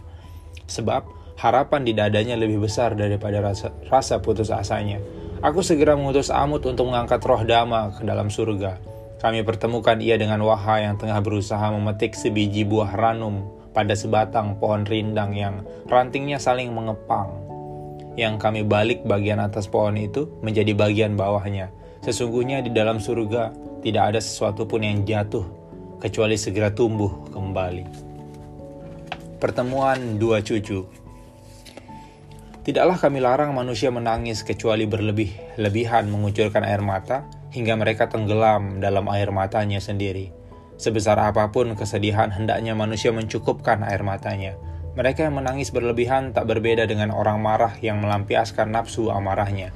Sebab 0.70 1.34
harapan 1.42 1.82
di 1.82 1.98
dadanya 1.98 2.38
lebih 2.38 2.62
besar 2.62 2.94
daripada 2.94 3.42
rasa, 3.42 3.74
rasa 3.90 4.22
putus 4.22 4.54
asanya. 4.54 5.02
Aku 5.42 5.66
segera 5.66 5.98
mengutus 5.98 6.30
Amut 6.30 6.62
untuk 6.70 6.86
mengangkat 6.86 7.18
roh 7.26 7.42
Dama 7.42 7.90
ke 7.98 8.06
dalam 8.06 8.30
surga. 8.30 8.97
Kami 9.18 9.42
pertemukan 9.42 9.98
ia 9.98 10.14
dengan 10.14 10.38
Waha 10.46 10.78
yang 10.78 10.94
tengah 10.94 11.18
berusaha 11.18 11.74
memetik 11.74 12.14
sebiji 12.14 12.62
buah 12.62 12.94
ranum 12.94 13.50
pada 13.74 13.98
sebatang 13.98 14.62
pohon 14.62 14.86
rindang 14.86 15.34
yang 15.34 15.66
rantingnya 15.90 16.38
saling 16.38 16.70
mengepang. 16.70 17.34
Yang 18.14 18.38
kami 18.38 18.62
balik 18.62 19.02
bagian 19.02 19.42
atas 19.42 19.66
pohon 19.66 19.98
itu 19.98 20.30
menjadi 20.42 20.70
bagian 20.70 21.18
bawahnya. 21.18 21.74
Sesungguhnya 22.06 22.62
di 22.62 22.70
dalam 22.70 23.02
surga 23.02 23.50
tidak 23.82 24.14
ada 24.14 24.20
sesuatu 24.22 24.70
pun 24.70 24.86
yang 24.86 25.02
jatuh 25.02 25.42
kecuali 25.98 26.38
segera 26.38 26.70
tumbuh 26.70 27.10
kembali. 27.34 27.84
Pertemuan 29.42 30.18
dua 30.18 30.42
cucu 30.42 30.86
Tidaklah 32.62 33.00
kami 33.00 33.18
larang 33.22 33.56
manusia 33.56 33.88
menangis 33.88 34.44
kecuali 34.44 34.84
berlebih-lebihan 34.84 36.04
mengucurkan 36.04 36.68
air 36.68 36.84
mata 36.84 37.24
hingga 37.52 37.74
mereka 37.76 38.08
tenggelam 38.08 38.80
dalam 38.80 39.08
air 39.12 39.32
matanya 39.32 39.80
sendiri. 39.80 40.32
Sebesar 40.78 41.18
apa 41.18 41.50
pun 41.50 41.74
kesedihan 41.74 42.30
hendaknya 42.30 42.72
manusia 42.76 43.10
mencukupkan 43.10 43.82
air 43.82 44.00
matanya. 44.06 44.54
Mereka 44.94 45.26
yang 45.26 45.38
menangis 45.38 45.70
berlebihan 45.70 46.34
tak 46.34 46.46
berbeda 46.50 46.86
dengan 46.86 47.14
orang 47.14 47.38
marah 47.38 47.74
yang 47.82 48.02
melampiaskan 48.02 48.70
nafsu 48.70 49.10
amarahnya. 49.10 49.74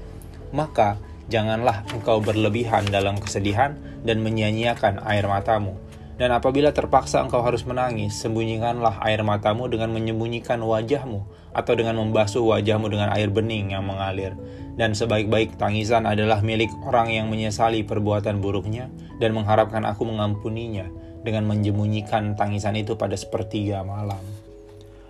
Maka, 0.55 0.99
janganlah 1.31 1.87
engkau 1.91 2.23
berlebihan 2.23 2.87
dalam 2.91 3.19
kesedihan 3.19 3.79
dan 4.03 4.23
menyia-nyiakan 4.23 5.03
air 5.07 5.27
matamu 5.27 5.79
dan 6.23 6.31
apabila 6.31 6.71
terpaksa 6.71 7.25
engkau 7.25 7.41
harus 7.41 7.65
menangis, 7.65 8.15
sembunyikanlah 8.21 9.01
air 9.03 9.25
matamu 9.25 9.67
dengan 9.67 9.91
menyembunyikan 9.91 10.61
wajahmu, 10.61 11.25
atau 11.51 11.73
dengan 11.75 11.99
membasuh 11.99 12.47
wajahmu 12.47 12.87
dengan 12.93 13.11
air 13.11 13.33
bening 13.33 13.73
yang 13.73 13.83
mengalir. 13.83 14.37
Dan 14.73 14.97
sebaik-baik 14.97 15.61
tangisan 15.61 16.09
adalah 16.09 16.41
milik 16.41 16.73
orang 16.89 17.13
yang 17.13 17.29
menyesali 17.29 17.85
perbuatan 17.85 18.41
buruknya 18.41 18.89
dan 19.21 19.37
mengharapkan 19.37 19.85
aku 19.85 20.09
mengampuninya 20.09 20.89
dengan 21.23 21.45
menyembunyikan 21.47 22.35
tangisan 22.35 22.75
itu 22.81 22.97
pada 22.97 23.15
sepertiga 23.15 23.85
malam. 23.85 24.21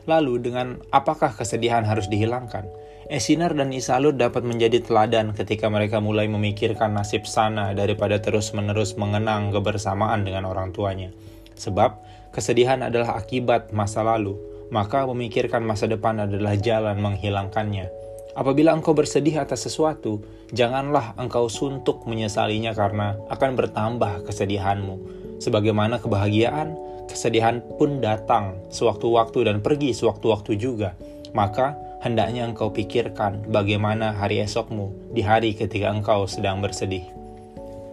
Lalu 0.04 0.50
dengan 0.50 0.82
apakah 0.90 1.30
kesedihan 1.30 1.86
harus 1.86 2.10
dihilangkan? 2.10 2.66
Esinar 3.06 3.54
dan 3.54 3.70
Isalut 3.70 4.18
dapat 4.18 4.42
menjadi 4.42 4.82
teladan 4.82 5.30
ketika 5.36 5.70
mereka 5.70 6.02
mulai 6.02 6.26
memikirkan 6.26 6.96
nasib 6.96 7.28
sana 7.28 7.70
daripada 7.76 8.18
terus-menerus 8.18 8.98
mengenang 8.98 9.54
kebersamaan 9.54 10.26
dengan 10.26 10.48
orang 10.48 10.74
tuanya. 10.74 11.14
Sebab 11.54 12.02
kesedihan 12.34 12.82
adalah 12.82 13.20
akibat 13.20 13.70
masa 13.70 14.02
lalu, 14.02 14.34
maka 14.72 15.04
memikirkan 15.04 15.60
masa 15.62 15.86
depan 15.86 16.24
adalah 16.24 16.56
jalan 16.56 16.98
menghilangkannya. 16.98 18.01
Apabila 18.32 18.72
engkau 18.72 18.96
bersedih 18.96 19.44
atas 19.44 19.68
sesuatu, 19.68 20.24
janganlah 20.56 21.12
engkau 21.20 21.52
suntuk 21.52 22.08
menyesalinya 22.08 22.72
karena 22.72 23.20
akan 23.28 23.50
bertambah 23.60 24.24
kesedihanmu. 24.24 24.96
Sebagaimana 25.36 26.00
kebahagiaan, 26.00 26.72
kesedihan 27.12 27.60
pun 27.76 28.00
datang 28.00 28.56
sewaktu-waktu 28.72 29.52
dan 29.52 29.60
pergi 29.60 29.92
sewaktu-waktu 29.92 30.56
juga. 30.56 30.96
Maka 31.36 31.76
hendaknya 32.00 32.48
engkau 32.48 32.72
pikirkan 32.72 33.52
bagaimana 33.52 34.16
hari 34.16 34.40
esokmu 34.40 35.12
di 35.12 35.20
hari 35.20 35.52
ketika 35.52 35.92
engkau 35.92 36.24
sedang 36.24 36.64
bersedih. 36.64 37.04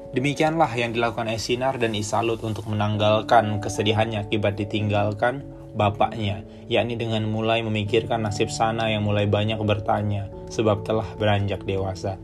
Demikianlah 0.09 0.71
yang 0.73 0.95
dilakukan 0.95 1.29
Esinar 1.29 1.77
dan 1.77 1.93
Isalut 1.93 2.41
untuk 2.41 2.65
menanggalkan 2.65 3.61
kesedihannya 3.61 4.25
akibat 4.25 4.57
ditinggalkan 4.57 5.45
bapaknya, 5.73 6.45
yakni 6.69 6.97
dengan 6.97 7.25
mulai 7.29 7.61
memikirkan 7.61 8.25
nasib 8.25 8.49
sana 8.49 8.89
yang 8.89 9.05
mulai 9.05 9.25
banyak 9.25 9.57
bertanya, 9.61 10.29
sebab 10.49 10.85
telah 10.85 11.05
beranjak 11.17 11.65
dewasa. 11.65 12.17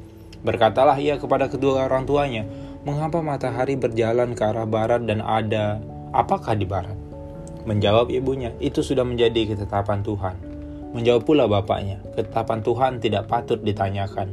Berkatalah 0.45 0.97
ia 1.01 1.17
kepada 1.17 1.49
kedua 1.49 1.89
orang 1.89 2.05
tuanya, 2.05 2.45
mengapa 2.85 3.21
matahari 3.25 3.73
berjalan 3.73 4.37
ke 4.37 4.45
arah 4.45 4.69
barat 4.69 5.01
dan 5.09 5.25
ada 5.25 5.81
apakah 6.13 6.53
di 6.53 6.69
barat? 6.69 6.97
Menjawab 7.65 8.13
ibunya, 8.13 8.53
itu 8.61 8.85
sudah 8.85 9.01
menjadi 9.01 9.53
ketetapan 9.57 10.05
Tuhan. 10.05 10.37
Menjawab 10.93 11.25
pula 11.25 11.49
bapaknya, 11.49 11.97
ketetapan 12.13 12.61
Tuhan 12.61 12.91
tidak 13.01 13.25
patut 13.25 13.57
ditanyakan. 13.59 14.31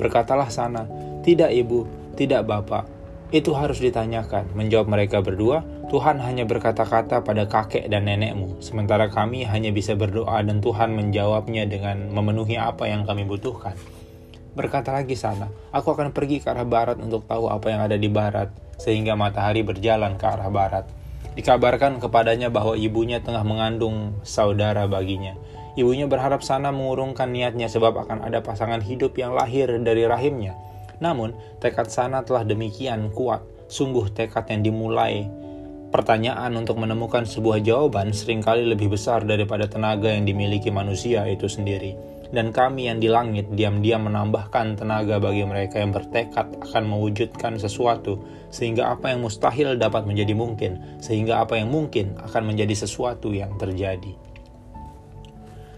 Berkatalah 0.00 0.48
sana, 0.48 0.88
tidak 1.20 1.52
ibu, 1.52 1.84
tidak 2.16 2.48
bapak, 2.48 2.88
itu 3.30 3.52
harus 3.52 3.78
ditanyakan. 3.78 4.48
Menjawab 4.56 4.88
mereka 4.88 5.20
berdua, 5.20 5.60
Tuhan 5.90 6.22
hanya 6.22 6.46
berkata-kata 6.46 7.26
pada 7.26 7.50
kakek 7.50 7.90
dan 7.90 8.06
nenekmu, 8.06 8.62
sementara 8.62 9.10
kami 9.10 9.42
hanya 9.42 9.74
bisa 9.74 9.98
berdoa 9.98 10.38
dan 10.46 10.62
Tuhan 10.62 10.94
menjawabnya 10.94 11.66
dengan 11.66 12.14
memenuhi 12.14 12.54
apa 12.54 12.86
yang 12.86 13.02
kami 13.02 13.26
butuhkan. 13.26 13.74
Berkata 14.54 14.94
lagi 14.94 15.18
sana, 15.18 15.50
aku 15.74 15.90
akan 15.90 16.14
pergi 16.14 16.38
ke 16.38 16.46
arah 16.46 16.62
barat 16.62 17.02
untuk 17.02 17.26
tahu 17.26 17.50
apa 17.50 17.74
yang 17.74 17.82
ada 17.82 17.98
di 17.98 18.06
barat, 18.06 18.54
sehingga 18.78 19.18
matahari 19.18 19.66
berjalan 19.66 20.14
ke 20.14 20.26
arah 20.30 20.46
barat. 20.46 20.86
Dikabarkan 21.34 21.98
kepadanya 21.98 22.54
bahwa 22.54 22.78
ibunya 22.78 23.18
tengah 23.18 23.42
mengandung 23.42 24.14
saudara 24.22 24.86
baginya. 24.86 25.34
Ibunya 25.74 26.06
berharap 26.06 26.46
sana 26.46 26.70
mengurungkan 26.70 27.34
niatnya 27.34 27.66
sebab 27.66 28.06
akan 28.06 28.26
ada 28.30 28.42
pasangan 28.46 28.78
hidup 28.78 29.18
yang 29.18 29.34
lahir 29.34 29.70
dari 29.82 30.06
rahimnya 30.06 30.54
namun, 31.00 31.32
tekad 31.58 31.88
sana 31.88 32.20
telah 32.22 32.44
demikian 32.44 33.08
kuat, 33.16 33.40
sungguh 33.72 34.12
tekad 34.12 34.44
yang 34.52 34.60
dimulai. 34.60 35.26
Pertanyaan 35.90 36.54
untuk 36.54 36.78
menemukan 36.78 37.26
sebuah 37.26 37.66
jawaban 37.66 38.14
sering 38.14 38.38
kali 38.38 38.62
lebih 38.62 38.94
besar 38.94 39.26
daripada 39.26 39.66
tenaga 39.66 40.06
yang 40.06 40.22
dimiliki 40.22 40.70
manusia 40.70 41.26
itu 41.26 41.50
sendiri. 41.50 41.98
Dan 42.30 42.54
kami 42.54 42.86
yang 42.86 43.02
di 43.02 43.10
langit 43.10 43.50
diam-diam 43.50 44.06
menambahkan 44.06 44.78
tenaga 44.78 45.18
bagi 45.18 45.42
mereka 45.42 45.82
yang 45.82 45.90
bertekad 45.90 46.62
akan 46.62 46.82
mewujudkan 46.86 47.58
sesuatu, 47.58 48.22
sehingga 48.54 48.94
apa 48.94 49.10
yang 49.10 49.26
mustahil 49.26 49.74
dapat 49.74 50.06
menjadi 50.06 50.30
mungkin, 50.30 51.02
sehingga 51.02 51.42
apa 51.42 51.58
yang 51.58 51.74
mungkin 51.74 52.14
akan 52.22 52.54
menjadi 52.54 52.86
sesuatu 52.86 53.34
yang 53.34 53.58
terjadi. 53.58 54.14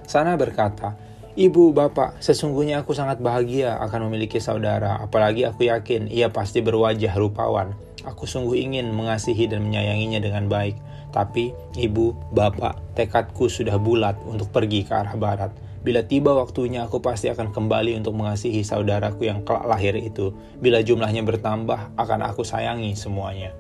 Sana 0.05 0.37
berkata, 0.37 0.93
Ibu, 1.33 1.73
bapak, 1.73 2.21
sesungguhnya 2.21 2.85
aku 2.85 2.93
sangat 2.93 3.17
bahagia 3.17 3.81
akan 3.81 4.13
memiliki 4.13 4.37
saudara, 4.37 5.01
apalagi 5.01 5.49
aku 5.49 5.73
yakin 5.73 6.13
ia 6.13 6.29
pasti 6.29 6.61
berwajah 6.61 7.17
rupawan. 7.17 7.73
Aku 8.09 8.27
sungguh 8.27 8.59
ingin 8.59 8.91
mengasihi 8.91 9.47
dan 9.47 9.67
menyayanginya 9.67 10.19
dengan 10.19 10.51
baik. 10.51 10.75
Tapi, 11.13 11.53
ibu, 11.79 12.17
bapak, 12.33 12.97
tekadku 12.99 13.47
sudah 13.47 13.77
bulat 13.77 14.17
untuk 14.25 14.49
pergi 14.51 14.83
ke 14.83 14.93
arah 14.93 15.15
barat. 15.15 15.53
Bila 15.83 16.03
tiba 16.07 16.33
waktunya, 16.33 16.87
aku 16.87 17.03
pasti 17.03 17.29
akan 17.29 17.51
kembali 17.51 17.99
untuk 17.99 18.15
mengasihi 18.15 18.63
saudaraku 18.63 19.27
yang 19.29 19.43
kelak 19.43 19.67
lahir 19.67 19.95
itu. 19.99 20.31
Bila 20.63 20.81
jumlahnya 20.81 21.27
bertambah, 21.27 21.99
akan 21.99 22.21
aku 22.27 22.47
sayangi 22.47 22.95
semuanya. 22.95 23.51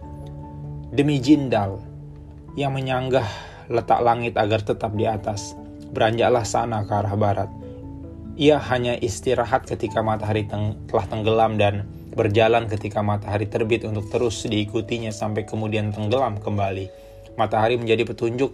Demi 0.94 1.18
Jindal, 1.18 1.82
yang 2.54 2.72
menyanggah 2.72 3.26
letak 3.68 4.00
langit 4.00 4.38
agar 4.38 4.62
tetap 4.62 4.94
di 4.94 5.04
atas, 5.04 5.58
beranjaklah 5.92 6.46
sana 6.46 6.87
ke 6.87 6.92
arah 6.94 7.16
barat 7.18 7.50
ia 8.37 8.56
hanya 8.56 8.96
istirahat 8.96 9.68
ketika 9.68 10.00
matahari 10.00 10.49
teng 10.49 10.80
telah 10.88 11.04
tenggelam 11.08 11.61
dan 11.61 11.84
berjalan 12.12 12.69
ketika 12.69 13.00
matahari 13.00 13.49
terbit 13.49 13.88
untuk 13.88 14.12
terus 14.12 14.45
diikutinya 14.45 15.11
sampai 15.11 15.49
kemudian 15.49 15.90
tenggelam 15.90 16.37
kembali. 16.37 16.92
Matahari 17.40 17.81
menjadi 17.81 18.04
petunjuk 18.04 18.52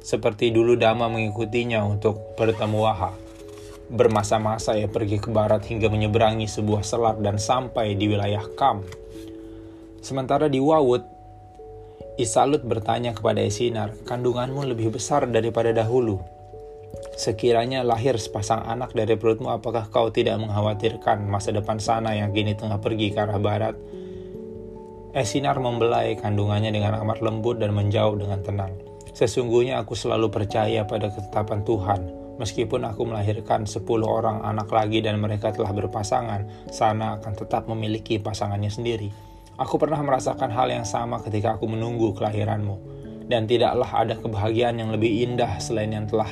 seperti 0.00 0.48
dulu 0.48 0.78
Dama 0.80 1.12
mengikutinya 1.12 1.84
untuk 1.84 2.34
bertemu 2.40 2.78
Waha. 2.80 3.12
Bermasa-masa 3.88 4.76
ia 4.76 4.88
pergi 4.88 5.20
ke 5.20 5.28
barat 5.32 5.64
hingga 5.64 5.88
menyeberangi 5.88 6.48
sebuah 6.48 6.84
selat 6.84 7.20
dan 7.20 7.36
sampai 7.40 7.96
di 7.96 8.08
wilayah 8.08 8.44
Kam. 8.56 8.84
Sementara 10.04 10.48
di 10.48 10.60
Wawut, 10.60 11.04
Isalut 12.18 12.66
bertanya 12.66 13.14
kepada 13.14 13.38
Esinar, 13.44 13.94
kandunganmu 14.04 14.64
lebih 14.74 14.90
besar 14.96 15.28
daripada 15.30 15.70
dahulu. 15.70 16.37
Sekiranya 17.18 17.82
lahir 17.82 18.14
sepasang 18.14 18.62
anak 18.62 18.94
dari 18.94 19.18
perutmu, 19.18 19.50
apakah 19.50 19.90
kau 19.90 20.06
tidak 20.06 20.38
mengkhawatirkan 20.38 21.26
masa 21.26 21.50
depan 21.50 21.82
sana 21.82 22.14
yang 22.14 22.30
kini 22.30 22.54
tengah 22.54 22.78
pergi 22.78 23.10
ke 23.10 23.18
arah 23.18 23.42
barat? 23.42 23.74
Esinar 25.18 25.58
membelai 25.58 26.14
kandungannya 26.14 26.70
dengan 26.70 26.94
amat 27.02 27.18
lembut 27.18 27.58
dan 27.58 27.74
menjawab 27.74 28.22
dengan 28.22 28.38
tenang. 28.46 28.70
Sesungguhnya 29.18 29.82
aku 29.82 29.98
selalu 29.98 30.30
percaya 30.30 30.86
pada 30.86 31.10
ketetapan 31.10 31.66
Tuhan. 31.66 32.00
Meskipun 32.38 32.86
aku 32.86 33.10
melahirkan 33.10 33.66
sepuluh 33.66 34.06
orang 34.06 34.46
anak 34.46 34.70
lagi 34.70 35.02
dan 35.02 35.18
mereka 35.18 35.50
telah 35.50 35.74
berpasangan, 35.74 36.70
sana 36.70 37.18
akan 37.18 37.34
tetap 37.34 37.66
memiliki 37.66 38.22
pasangannya 38.22 38.70
sendiri. 38.70 39.10
Aku 39.58 39.74
pernah 39.74 39.98
merasakan 40.06 40.54
hal 40.54 40.70
yang 40.70 40.86
sama 40.86 41.18
ketika 41.18 41.58
aku 41.58 41.66
menunggu 41.66 42.14
kelahiranmu. 42.14 42.78
Dan 43.26 43.50
tidaklah 43.50 43.90
ada 43.90 44.14
kebahagiaan 44.14 44.78
yang 44.78 44.94
lebih 44.94 45.10
indah 45.26 45.58
selain 45.58 45.90
yang 45.90 46.06
telah 46.06 46.30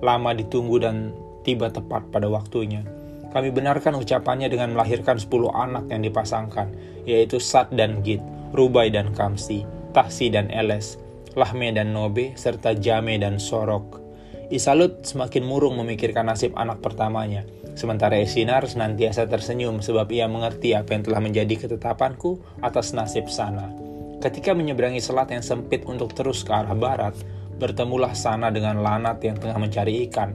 lama 0.00 0.32
ditunggu 0.32 0.76
dan 0.80 1.12
tiba 1.44 1.72
tepat 1.72 2.08
pada 2.12 2.28
waktunya. 2.28 2.84
Kami 3.30 3.54
benarkan 3.54 3.94
ucapannya 3.94 4.50
dengan 4.50 4.74
melahirkan 4.74 5.16
10 5.22 5.54
anak 5.54 5.86
yang 5.86 6.02
dipasangkan, 6.02 6.74
yaitu 7.06 7.38
Sat 7.38 7.70
dan 7.70 8.02
Git, 8.02 8.18
Rubai 8.50 8.90
dan 8.90 9.14
Kamsi, 9.14 9.62
Tahsi 9.94 10.34
dan 10.34 10.50
Eles, 10.50 10.98
Lahme 11.38 11.70
dan 11.70 11.94
Nobe, 11.94 12.34
serta 12.34 12.74
Jame 12.74 13.22
dan 13.22 13.38
Sorok. 13.38 14.02
Isalut 14.50 15.06
semakin 15.06 15.46
murung 15.46 15.78
memikirkan 15.78 16.26
nasib 16.26 16.58
anak 16.58 16.82
pertamanya, 16.82 17.46
sementara 17.78 18.18
Esinar 18.18 18.66
senantiasa 18.66 19.30
tersenyum 19.30 19.78
sebab 19.78 20.10
ia 20.10 20.26
mengerti 20.26 20.74
apa 20.74 20.90
yang 20.90 21.06
telah 21.06 21.22
menjadi 21.22 21.54
ketetapanku 21.54 22.42
atas 22.58 22.90
nasib 22.90 23.30
sana. 23.30 23.70
Ketika 24.18 24.50
menyeberangi 24.52 24.98
selat 24.98 25.30
yang 25.30 25.46
sempit 25.46 25.86
untuk 25.86 26.18
terus 26.18 26.42
ke 26.42 26.50
arah 26.50 26.74
barat, 26.74 27.14
bertemulah 27.60 28.16
sana 28.16 28.48
dengan 28.48 28.80
Lanat 28.80 29.20
yang 29.20 29.36
tengah 29.36 29.60
mencari 29.60 30.08
ikan. 30.08 30.32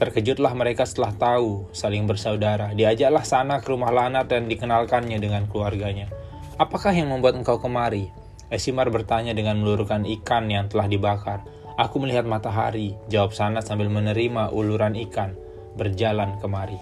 Terkejutlah 0.00 0.56
mereka 0.56 0.88
setelah 0.88 1.12
tahu 1.12 1.68
saling 1.76 2.08
bersaudara. 2.08 2.72
Diajaklah 2.72 3.24
sana 3.28 3.60
ke 3.60 3.68
rumah 3.68 3.92
Lanat 3.92 4.32
dan 4.32 4.48
dikenalkannya 4.48 5.20
dengan 5.20 5.44
keluarganya. 5.44 6.08
Apakah 6.56 6.96
yang 6.96 7.12
membuat 7.12 7.36
engkau 7.36 7.60
kemari? 7.60 8.08
Esimar 8.48 8.88
bertanya 8.88 9.36
dengan 9.36 9.60
meluruhkan 9.60 10.08
ikan 10.08 10.48
yang 10.48 10.72
telah 10.72 10.88
dibakar. 10.88 11.44
Aku 11.76 12.00
melihat 12.00 12.24
matahari, 12.24 12.96
jawab 13.12 13.36
sana 13.36 13.60
sambil 13.60 13.92
menerima 13.92 14.48
uluran 14.48 14.96
ikan, 14.96 15.36
berjalan 15.76 16.40
kemari. 16.40 16.80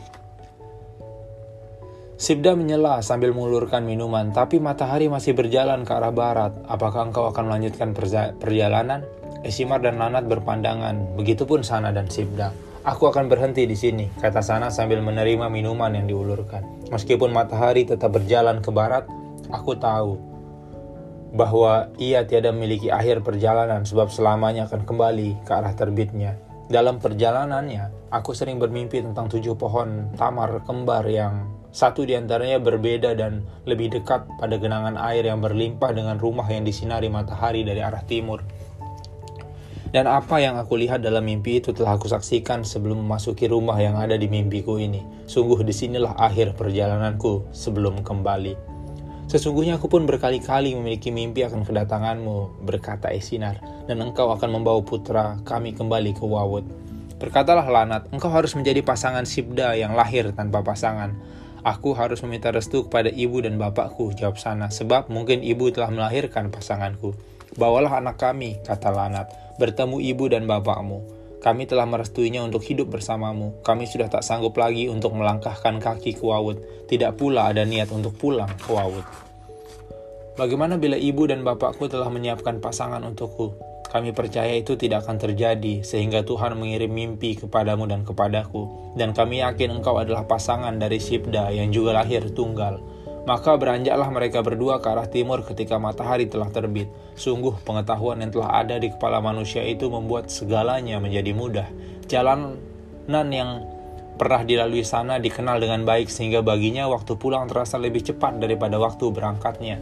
Sibda 2.15 2.55
menyela 2.55 3.03
sambil 3.03 3.35
mengulurkan 3.35 3.83
minuman, 3.83 4.31
tapi 4.31 4.63
matahari 4.63 5.11
masih 5.11 5.35
berjalan 5.35 5.83
ke 5.83 5.91
arah 5.91 6.15
barat. 6.15 6.55
Apakah 6.71 7.11
engkau 7.11 7.27
akan 7.27 7.51
melanjutkan 7.51 7.91
perjalanan? 8.39 9.03
Esimar 9.45 9.85
dan 9.85 10.01
Lanat 10.01 10.25
berpandangan, 10.25 11.21
begitupun 11.21 11.61
Sana 11.61 11.93
dan 11.93 12.09
Sibda. 12.09 12.51
Aku 12.85 13.09
akan 13.09 13.29
berhenti 13.29 13.69
di 13.69 13.77
sini, 13.77 14.09
kata 14.17 14.41
Sana 14.41 14.73
sambil 14.73 15.05
menerima 15.05 15.53
minuman 15.53 15.93
yang 15.93 16.09
diulurkan. 16.09 16.65
Meskipun 16.89 17.29
matahari 17.29 17.85
tetap 17.85 18.17
berjalan 18.17 18.65
ke 18.65 18.73
barat, 18.73 19.05
aku 19.53 19.77
tahu 19.77 20.17
bahwa 21.37 21.93
ia 22.01 22.25
tiada 22.25 22.57
memiliki 22.57 22.89
akhir 22.89 23.21
perjalanan 23.21 23.85
sebab 23.85 24.09
selamanya 24.09 24.65
akan 24.65 24.89
kembali 24.89 25.45
ke 25.45 25.53
arah 25.53 25.77
terbitnya. 25.77 26.41
Dalam 26.65 26.97
perjalanannya, 26.97 28.09
aku 28.09 28.33
sering 28.33 28.57
bermimpi 28.57 29.05
tentang 29.05 29.29
tujuh 29.29 29.53
pohon 29.53 30.09
tamar 30.17 30.65
kembar 30.65 31.05
yang 31.05 31.45
satu 31.75 32.07
di 32.07 32.15
antaranya 32.15 32.63
berbeda 32.63 33.19
dan 33.19 33.43
lebih 33.67 33.93
dekat 33.93 34.25
pada 34.39 34.55
genangan 34.57 34.95
air 34.95 35.27
yang 35.27 35.43
berlimpah 35.43 35.91
dengan 35.91 36.17
rumah 36.23 36.47
yang 36.47 36.63
disinari 36.63 37.11
matahari 37.11 37.67
dari 37.67 37.83
arah 37.83 38.01
timur. 38.07 38.47
Dan 39.95 40.11
apa 40.11 40.43
yang 40.43 40.59
aku 40.59 40.75
lihat 40.75 41.07
dalam 41.07 41.23
mimpi 41.23 41.63
itu 41.63 41.71
telah 41.71 41.95
aku 41.95 42.11
saksikan 42.11 42.67
sebelum 42.67 43.07
memasuki 43.07 43.47
rumah 43.47 43.79
yang 43.79 43.95
ada 43.95 44.19
di 44.19 44.27
mimpiku 44.27 44.75
ini. 44.75 45.07
Sungguh 45.31 45.63
di 45.63 45.71
sinilah 45.71 46.19
akhir 46.19 46.59
perjalananku 46.59 47.55
sebelum 47.55 48.03
kembali. 48.03 48.75
Sesungguhnya 49.31 49.79
aku 49.79 49.87
pun 49.87 50.03
berkali-kali 50.03 50.75
memiliki 50.75 51.15
mimpi 51.15 51.47
akan 51.47 51.63
kedatanganmu, 51.63 52.67
berkata 52.67 53.15
Esinar, 53.15 53.63
dan 53.87 54.03
engkau 54.03 54.35
akan 54.35 54.51
membawa 54.59 54.83
putra 54.83 55.39
kami 55.47 55.71
kembali 55.71 56.19
ke 56.19 56.27
Wawut. 56.27 56.67
Berkatalah 57.23 57.71
Lanat, 57.71 58.11
engkau 58.11 58.35
harus 58.35 58.59
menjadi 58.59 58.83
pasangan 58.83 59.23
Sibda 59.23 59.79
yang 59.79 59.95
lahir 59.95 60.35
tanpa 60.35 60.67
pasangan. 60.67 61.15
Aku 61.63 61.95
harus 61.95 62.19
meminta 62.27 62.51
restu 62.51 62.91
kepada 62.91 63.15
ibu 63.15 63.39
dan 63.41 63.63
bapakku, 63.63 64.11
jawab 64.19 64.43
sana, 64.43 64.75
sebab 64.75 65.07
mungkin 65.07 65.41
ibu 65.47 65.71
telah 65.71 65.89
melahirkan 65.95 66.51
pasanganku. 66.51 67.15
Bawalah 67.55 68.03
anak 68.03 68.19
kami, 68.19 68.59
kata 68.67 68.91
Lanat, 68.91 69.31
bertemu 69.63 70.03
ibu 70.03 70.27
dan 70.27 70.51
bapakmu. 70.51 71.07
Kami 71.39 71.69
telah 71.69 71.85
merestuinya 71.85 72.41
untuk 72.41 72.65
hidup 72.65 72.91
bersamamu. 72.91 73.61
Kami 73.63 73.85
sudah 73.85 74.09
tak 74.09 74.25
sanggup 74.25 74.57
lagi 74.57 74.89
untuk 74.89 75.13
melangkahkan 75.13 75.77
kaki 75.77 76.17
ke 76.17 76.25
Wawut. 76.25 76.89
Tidak 76.89 77.15
pula 77.21 77.53
ada 77.53 77.63
niat 77.69 77.93
untuk 77.93 78.17
pulang 78.17 78.49
ke 78.59 78.73
Wawut. 78.73 79.05
Bagaimana 80.35 80.81
bila 80.81 80.99
ibu 80.99 81.31
dan 81.31 81.47
bapakku 81.47 81.87
telah 81.87 82.11
menyiapkan 82.11 82.59
pasangan 82.59 83.05
untukku? 83.07 83.55
Kami 83.87 84.11
percaya 84.11 84.59
itu 84.59 84.75
tidak 84.75 85.07
akan 85.07 85.23
terjadi, 85.23 85.87
sehingga 85.87 86.27
Tuhan 86.27 86.59
mengirim 86.59 86.91
mimpi 86.91 87.39
kepadamu 87.39 87.87
dan 87.87 88.03
kepadaku. 88.03 88.97
Dan 88.99 89.15
kami 89.15 89.39
yakin 89.47 89.79
engkau 89.79 89.95
adalah 89.95 90.27
pasangan 90.27 90.75
dari 90.75 90.99
Sibda 90.99 91.55
yang 91.55 91.71
juga 91.71 91.95
lahir 91.95 92.27
tunggal. 92.35 92.83
Maka 93.25 93.57
beranjaklah 93.57 94.13
mereka 94.13 94.45
berdua 94.45 94.85
ke 94.85 94.93
arah 94.93 95.09
timur 95.09 95.49
ketika 95.49 95.81
matahari 95.81 96.29
telah 96.29 96.53
terbit. 96.53 96.93
Sungguh 97.17 97.57
pengetahuan 97.65 98.21
yang 98.21 98.29
telah 98.29 98.61
ada 98.61 98.77
di 98.77 98.93
kepala 98.93 99.25
manusia 99.25 99.65
itu 99.65 99.89
membuat 99.89 100.29
segalanya 100.29 101.01
menjadi 101.01 101.33
mudah. 101.33 101.69
Jalanan 102.05 103.29
yang 103.33 103.65
pernah 104.21 104.45
dilalui 104.45 104.85
sana 104.85 105.17
dikenal 105.17 105.57
dengan 105.57 105.89
baik 105.89 106.13
sehingga 106.13 106.45
baginya 106.45 106.85
waktu 106.87 107.17
pulang 107.17 107.49
terasa 107.49 107.81
lebih 107.81 108.05
cepat 108.05 108.39
daripada 108.39 108.77
waktu 108.77 109.09
berangkatnya. 109.09 109.81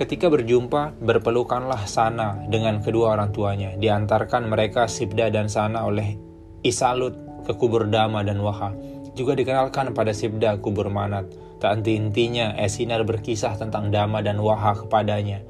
Ketika 0.00 0.32
berjumpa, 0.32 0.96
berpelukanlah 0.96 1.84
Sana 1.84 2.48
dengan 2.48 2.80
kedua 2.80 3.20
orang 3.20 3.36
tuanya. 3.36 3.76
Diantarkan 3.76 4.48
mereka 4.48 4.88
Sibda 4.88 5.28
dan 5.28 5.52
Sana 5.52 5.84
oleh 5.84 6.16
Isalut 6.64 7.44
ke 7.44 7.52
kubur 7.52 7.84
Dama 7.84 8.24
dan 8.24 8.40
Waha. 8.40 8.72
Juga 9.14 9.34
dikenalkan 9.34 9.92
pada 9.92 10.14
Sibda 10.14 10.58
kubur 10.58 10.88
Manat. 10.88 11.28
Tak 11.60 11.80
henti-hentinya 11.80 12.56
Esinar 12.56 13.04
berkisah 13.04 13.58
tentang 13.60 13.92
Dama 13.92 14.24
dan 14.24 14.40
Waha 14.40 14.86
kepadanya. 14.86 15.44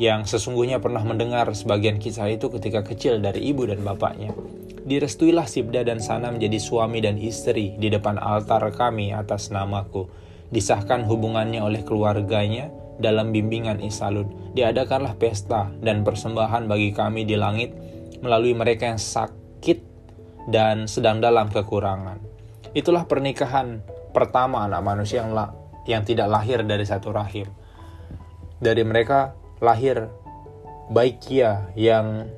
Yang 0.00 0.36
sesungguhnya 0.36 0.80
pernah 0.80 1.04
mendengar 1.04 1.46
sebagian 1.52 2.00
kisah 2.00 2.32
itu 2.32 2.48
ketika 2.48 2.80
kecil 2.80 3.20
dari 3.20 3.52
ibu 3.52 3.68
dan 3.68 3.84
bapaknya. 3.84 4.32
Direstuilah 4.82 5.44
Sibda 5.44 5.84
dan 5.84 6.00
Sana 6.00 6.32
menjadi 6.32 6.58
suami 6.58 7.04
dan 7.04 7.20
istri 7.20 7.76
di 7.76 7.92
depan 7.92 8.16
altar 8.16 8.64
kami 8.72 9.12
atas 9.12 9.52
namaku. 9.52 10.08
Disahkan 10.48 11.04
hubungannya 11.04 11.60
oleh 11.60 11.84
keluarganya, 11.84 12.72
dalam 13.02 13.34
bimbingan 13.34 13.82
Isalud. 13.82 14.28
Diadakanlah 14.54 15.16
pesta 15.16 15.68
dan 15.82 16.06
persembahan 16.06 16.70
bagi 16.70 16.94
kami 16.94 17.26
di 17.26 17.34
langit 17.34 17.74
melalui 18.22 18.54
mereka 18.54 18.86
yang 18.86 19.00
sakit 19.00 19.78
dan 20.50 20.86
sedang 20.86 21.18
dalam 21.18 21.50
kekurangan. 21.50 22.31
Itulah 22.72 23.04
pernikahan 23.04 23.84
pertama 24.16 24.64
anak 24.64 24.80
manusia 24.80 25.20
yang, 25.20 25.36
la 25.36 25.52
yang 25.84 26.02
tidak 26.08 26.28
lahir 26.32 26.64
dari 26.64 26.88
satu 26.88 27.12
rahim. 27.12 27.48
Dari 28.62 28.80
mereka 28.80 29.36
lahir 29.60 30.08
Baikia 30.92 31.72
yang 31.76 32.28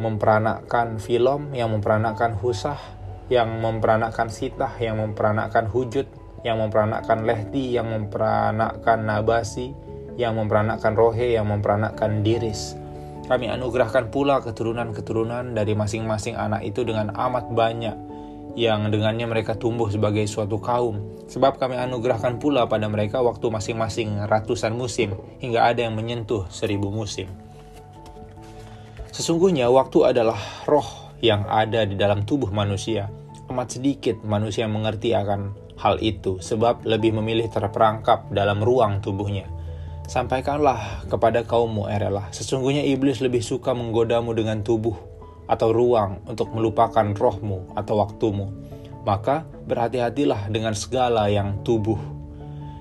memperanakan 0.00 0.96
Filom, 0.96 1.52
yang 1.52 1.76
memperanakan 1.76 2.40
Husah, 2.40 2.80
yang 3.28 3.60
memperanakan 3.60 4.32
Sitah, 4.32 4.72
yang 4.80 4.96
memperanakan 4.96 5.68
Hujud, 5.68 6.08
yang 6.40 6.56
memperanakan 6.60 7.28
Lehti, 7.28 7.76
yang 7.76 7.92
memperanakan 7.92 8.98
Nabasi, 9.04 9.76
yang 10.16 10.40
memperanakan 10.40 10.92
Rohe, 10.96 11.36
yang 11.36 11.48
memperanakan 11.52 12.24
Diris. 12.24 12.80
Kami 13.28 13.46
anugerahkan 13.46 14.10
pula 14.10 14.42
keturunan-keturunan 14.42 15.54
dari 15.54 15.76
masing-masing 15.76 16.34
anak 16.34 16.66
itu 16.66 16.82
dengan 16.82 17.14
amat 17.14 17.52
banyak, 17.52 17.94
yang 18.58 18.90
dengannya 18.90 19.26
mereka 19.26 19.54
tumbuh 19.54 19.90
sebagai 19.90 20.26
suatu 20.26 20.58
kaum. 20.58 21.26
Sebab 21.30 21.62
kami 21.62 21.78
anugerahkan 21.78 22.42
pula 22.42 22.66
pada 22.66 22.90
mereka 22.90 23.22
waktu 23.22 23.46
masing-masing 23.50 24.26
ratusan 24.26 24.74
musim, 24.74 25.14
hingga 25.38 25.66
ada 25.66 25.86
yang 25.86 25.94
menyentuh 25.94 26.48
seribu 26.50 26.90
musim. 26.90 27.30
Sesungguhnya 29.14 29.70
waktu 29.70 30.10
adalah 30.10 30.38
roh 30.66 31.14
yang 31.22 31.46
ada 31.46 31.86
di 31.86 31.94
dalam 31.94 32.26
tubuh 32.26 32.50
manusia. 32.50 33.12
Amat 33.50 33.78
sedikit 33.78 34.22
manusia 34.22 34.70
mengerti 34.70 35.14
akan 35.14 35.54
hal 35.78 35.98
itu, 36.02 36.38
sebab 36.38 36.86
lebih 36.86 37.14
memilih 37.14 37.50
terperangkap 37.50 38.30
dalam 38.30 38.62
ruang 38.62 39.02
tubuhnya. 39.02 39.46
Sampaikanlah 40.10 41.06
kepada 41.06 41.46
kaummu 41.46 41.86
Erelah, 41.86 42.34
sesungguhnya 42.34 42.82
iblis 42.82 43.22
lebih 43.22 43.42
suka 43.46 43.70
menggodamu 43.74 44.34
dengan 44.34 44.66
tubuh 44.66 45.10
atau 45.50 45.74
ruang 45.74 46.22
untuk 46.30 46.54
melupakan 46.54 47.02
rohmu 47.10 47.74
atau 47.74 47.98
waktumu. 47.98 48.54
Maka 49.02 49.42
berhati-hatilah 49.66 50.46
dengan 50.54 50.78
segala 50.78 51.26
yang 51.26 51.66
tubuh. 51.66 51.98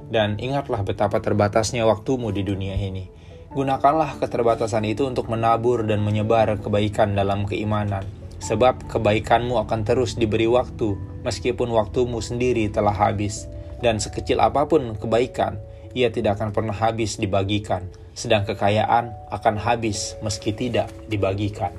Dan 0.10 0.38
ingatlah 0.38 0.86
betapa 0.86 1.18
terbatasnya 1.18 1.90
waktumu 1.90 2.30
di 2.30 2.46
dunia 2.46 2.78
ini. 2.78 3.10
Gunakanlah 3.50 4.22
keterbatasan 4.22 4.86
itu 4.86 5.10
untuk 5.10 5.26
menabur 5.26 5.82
dan 5.82 6.06
menyebar 6.06 6.62
kebaikan 6.62 7.18
dalam 7.18 7.50
keimanan 7.50 8.06
sebab 8.40 8.88
kebaikanmu 8.88 9.60
akan 9.68 9.84
terus 9.84 10.16
diberi 10.16 10.48
waktu 10.48 10.96
meskipun 11.28 11.70
waktumu 11.70 12.24
sendiri 12.24 12.72
telah 12.72 12.96
habis. 12.96 13.46
Dan 13.80 13.96
sekecil 13.96 14.44
apa 14.44 14.68
pun 14.68 14.92
kebaikan, 15.00 15.56
ia 15.96 16.12
tidak 16.12 16.40
akan 16.40 16.52
pernah 16.52 16.76
habis 16.76 17.16
dibagikan, 17.16 17.88
sedang 18.12 18.44
kekayaan 18.44 19.16
akan 19.32 19.56
habis 19.56 20.20
meski 20.20 20.52
tidak 20.52 20.92
dibagikan. 21.08 21.72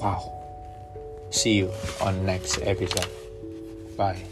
Wow. 0.00 0.32
See 1.30 1.58
you 1.58 1.72
on 2.00 2.24
next 2.24 2.58
episode. 2.62 3.08
Bye. 3.96 4.22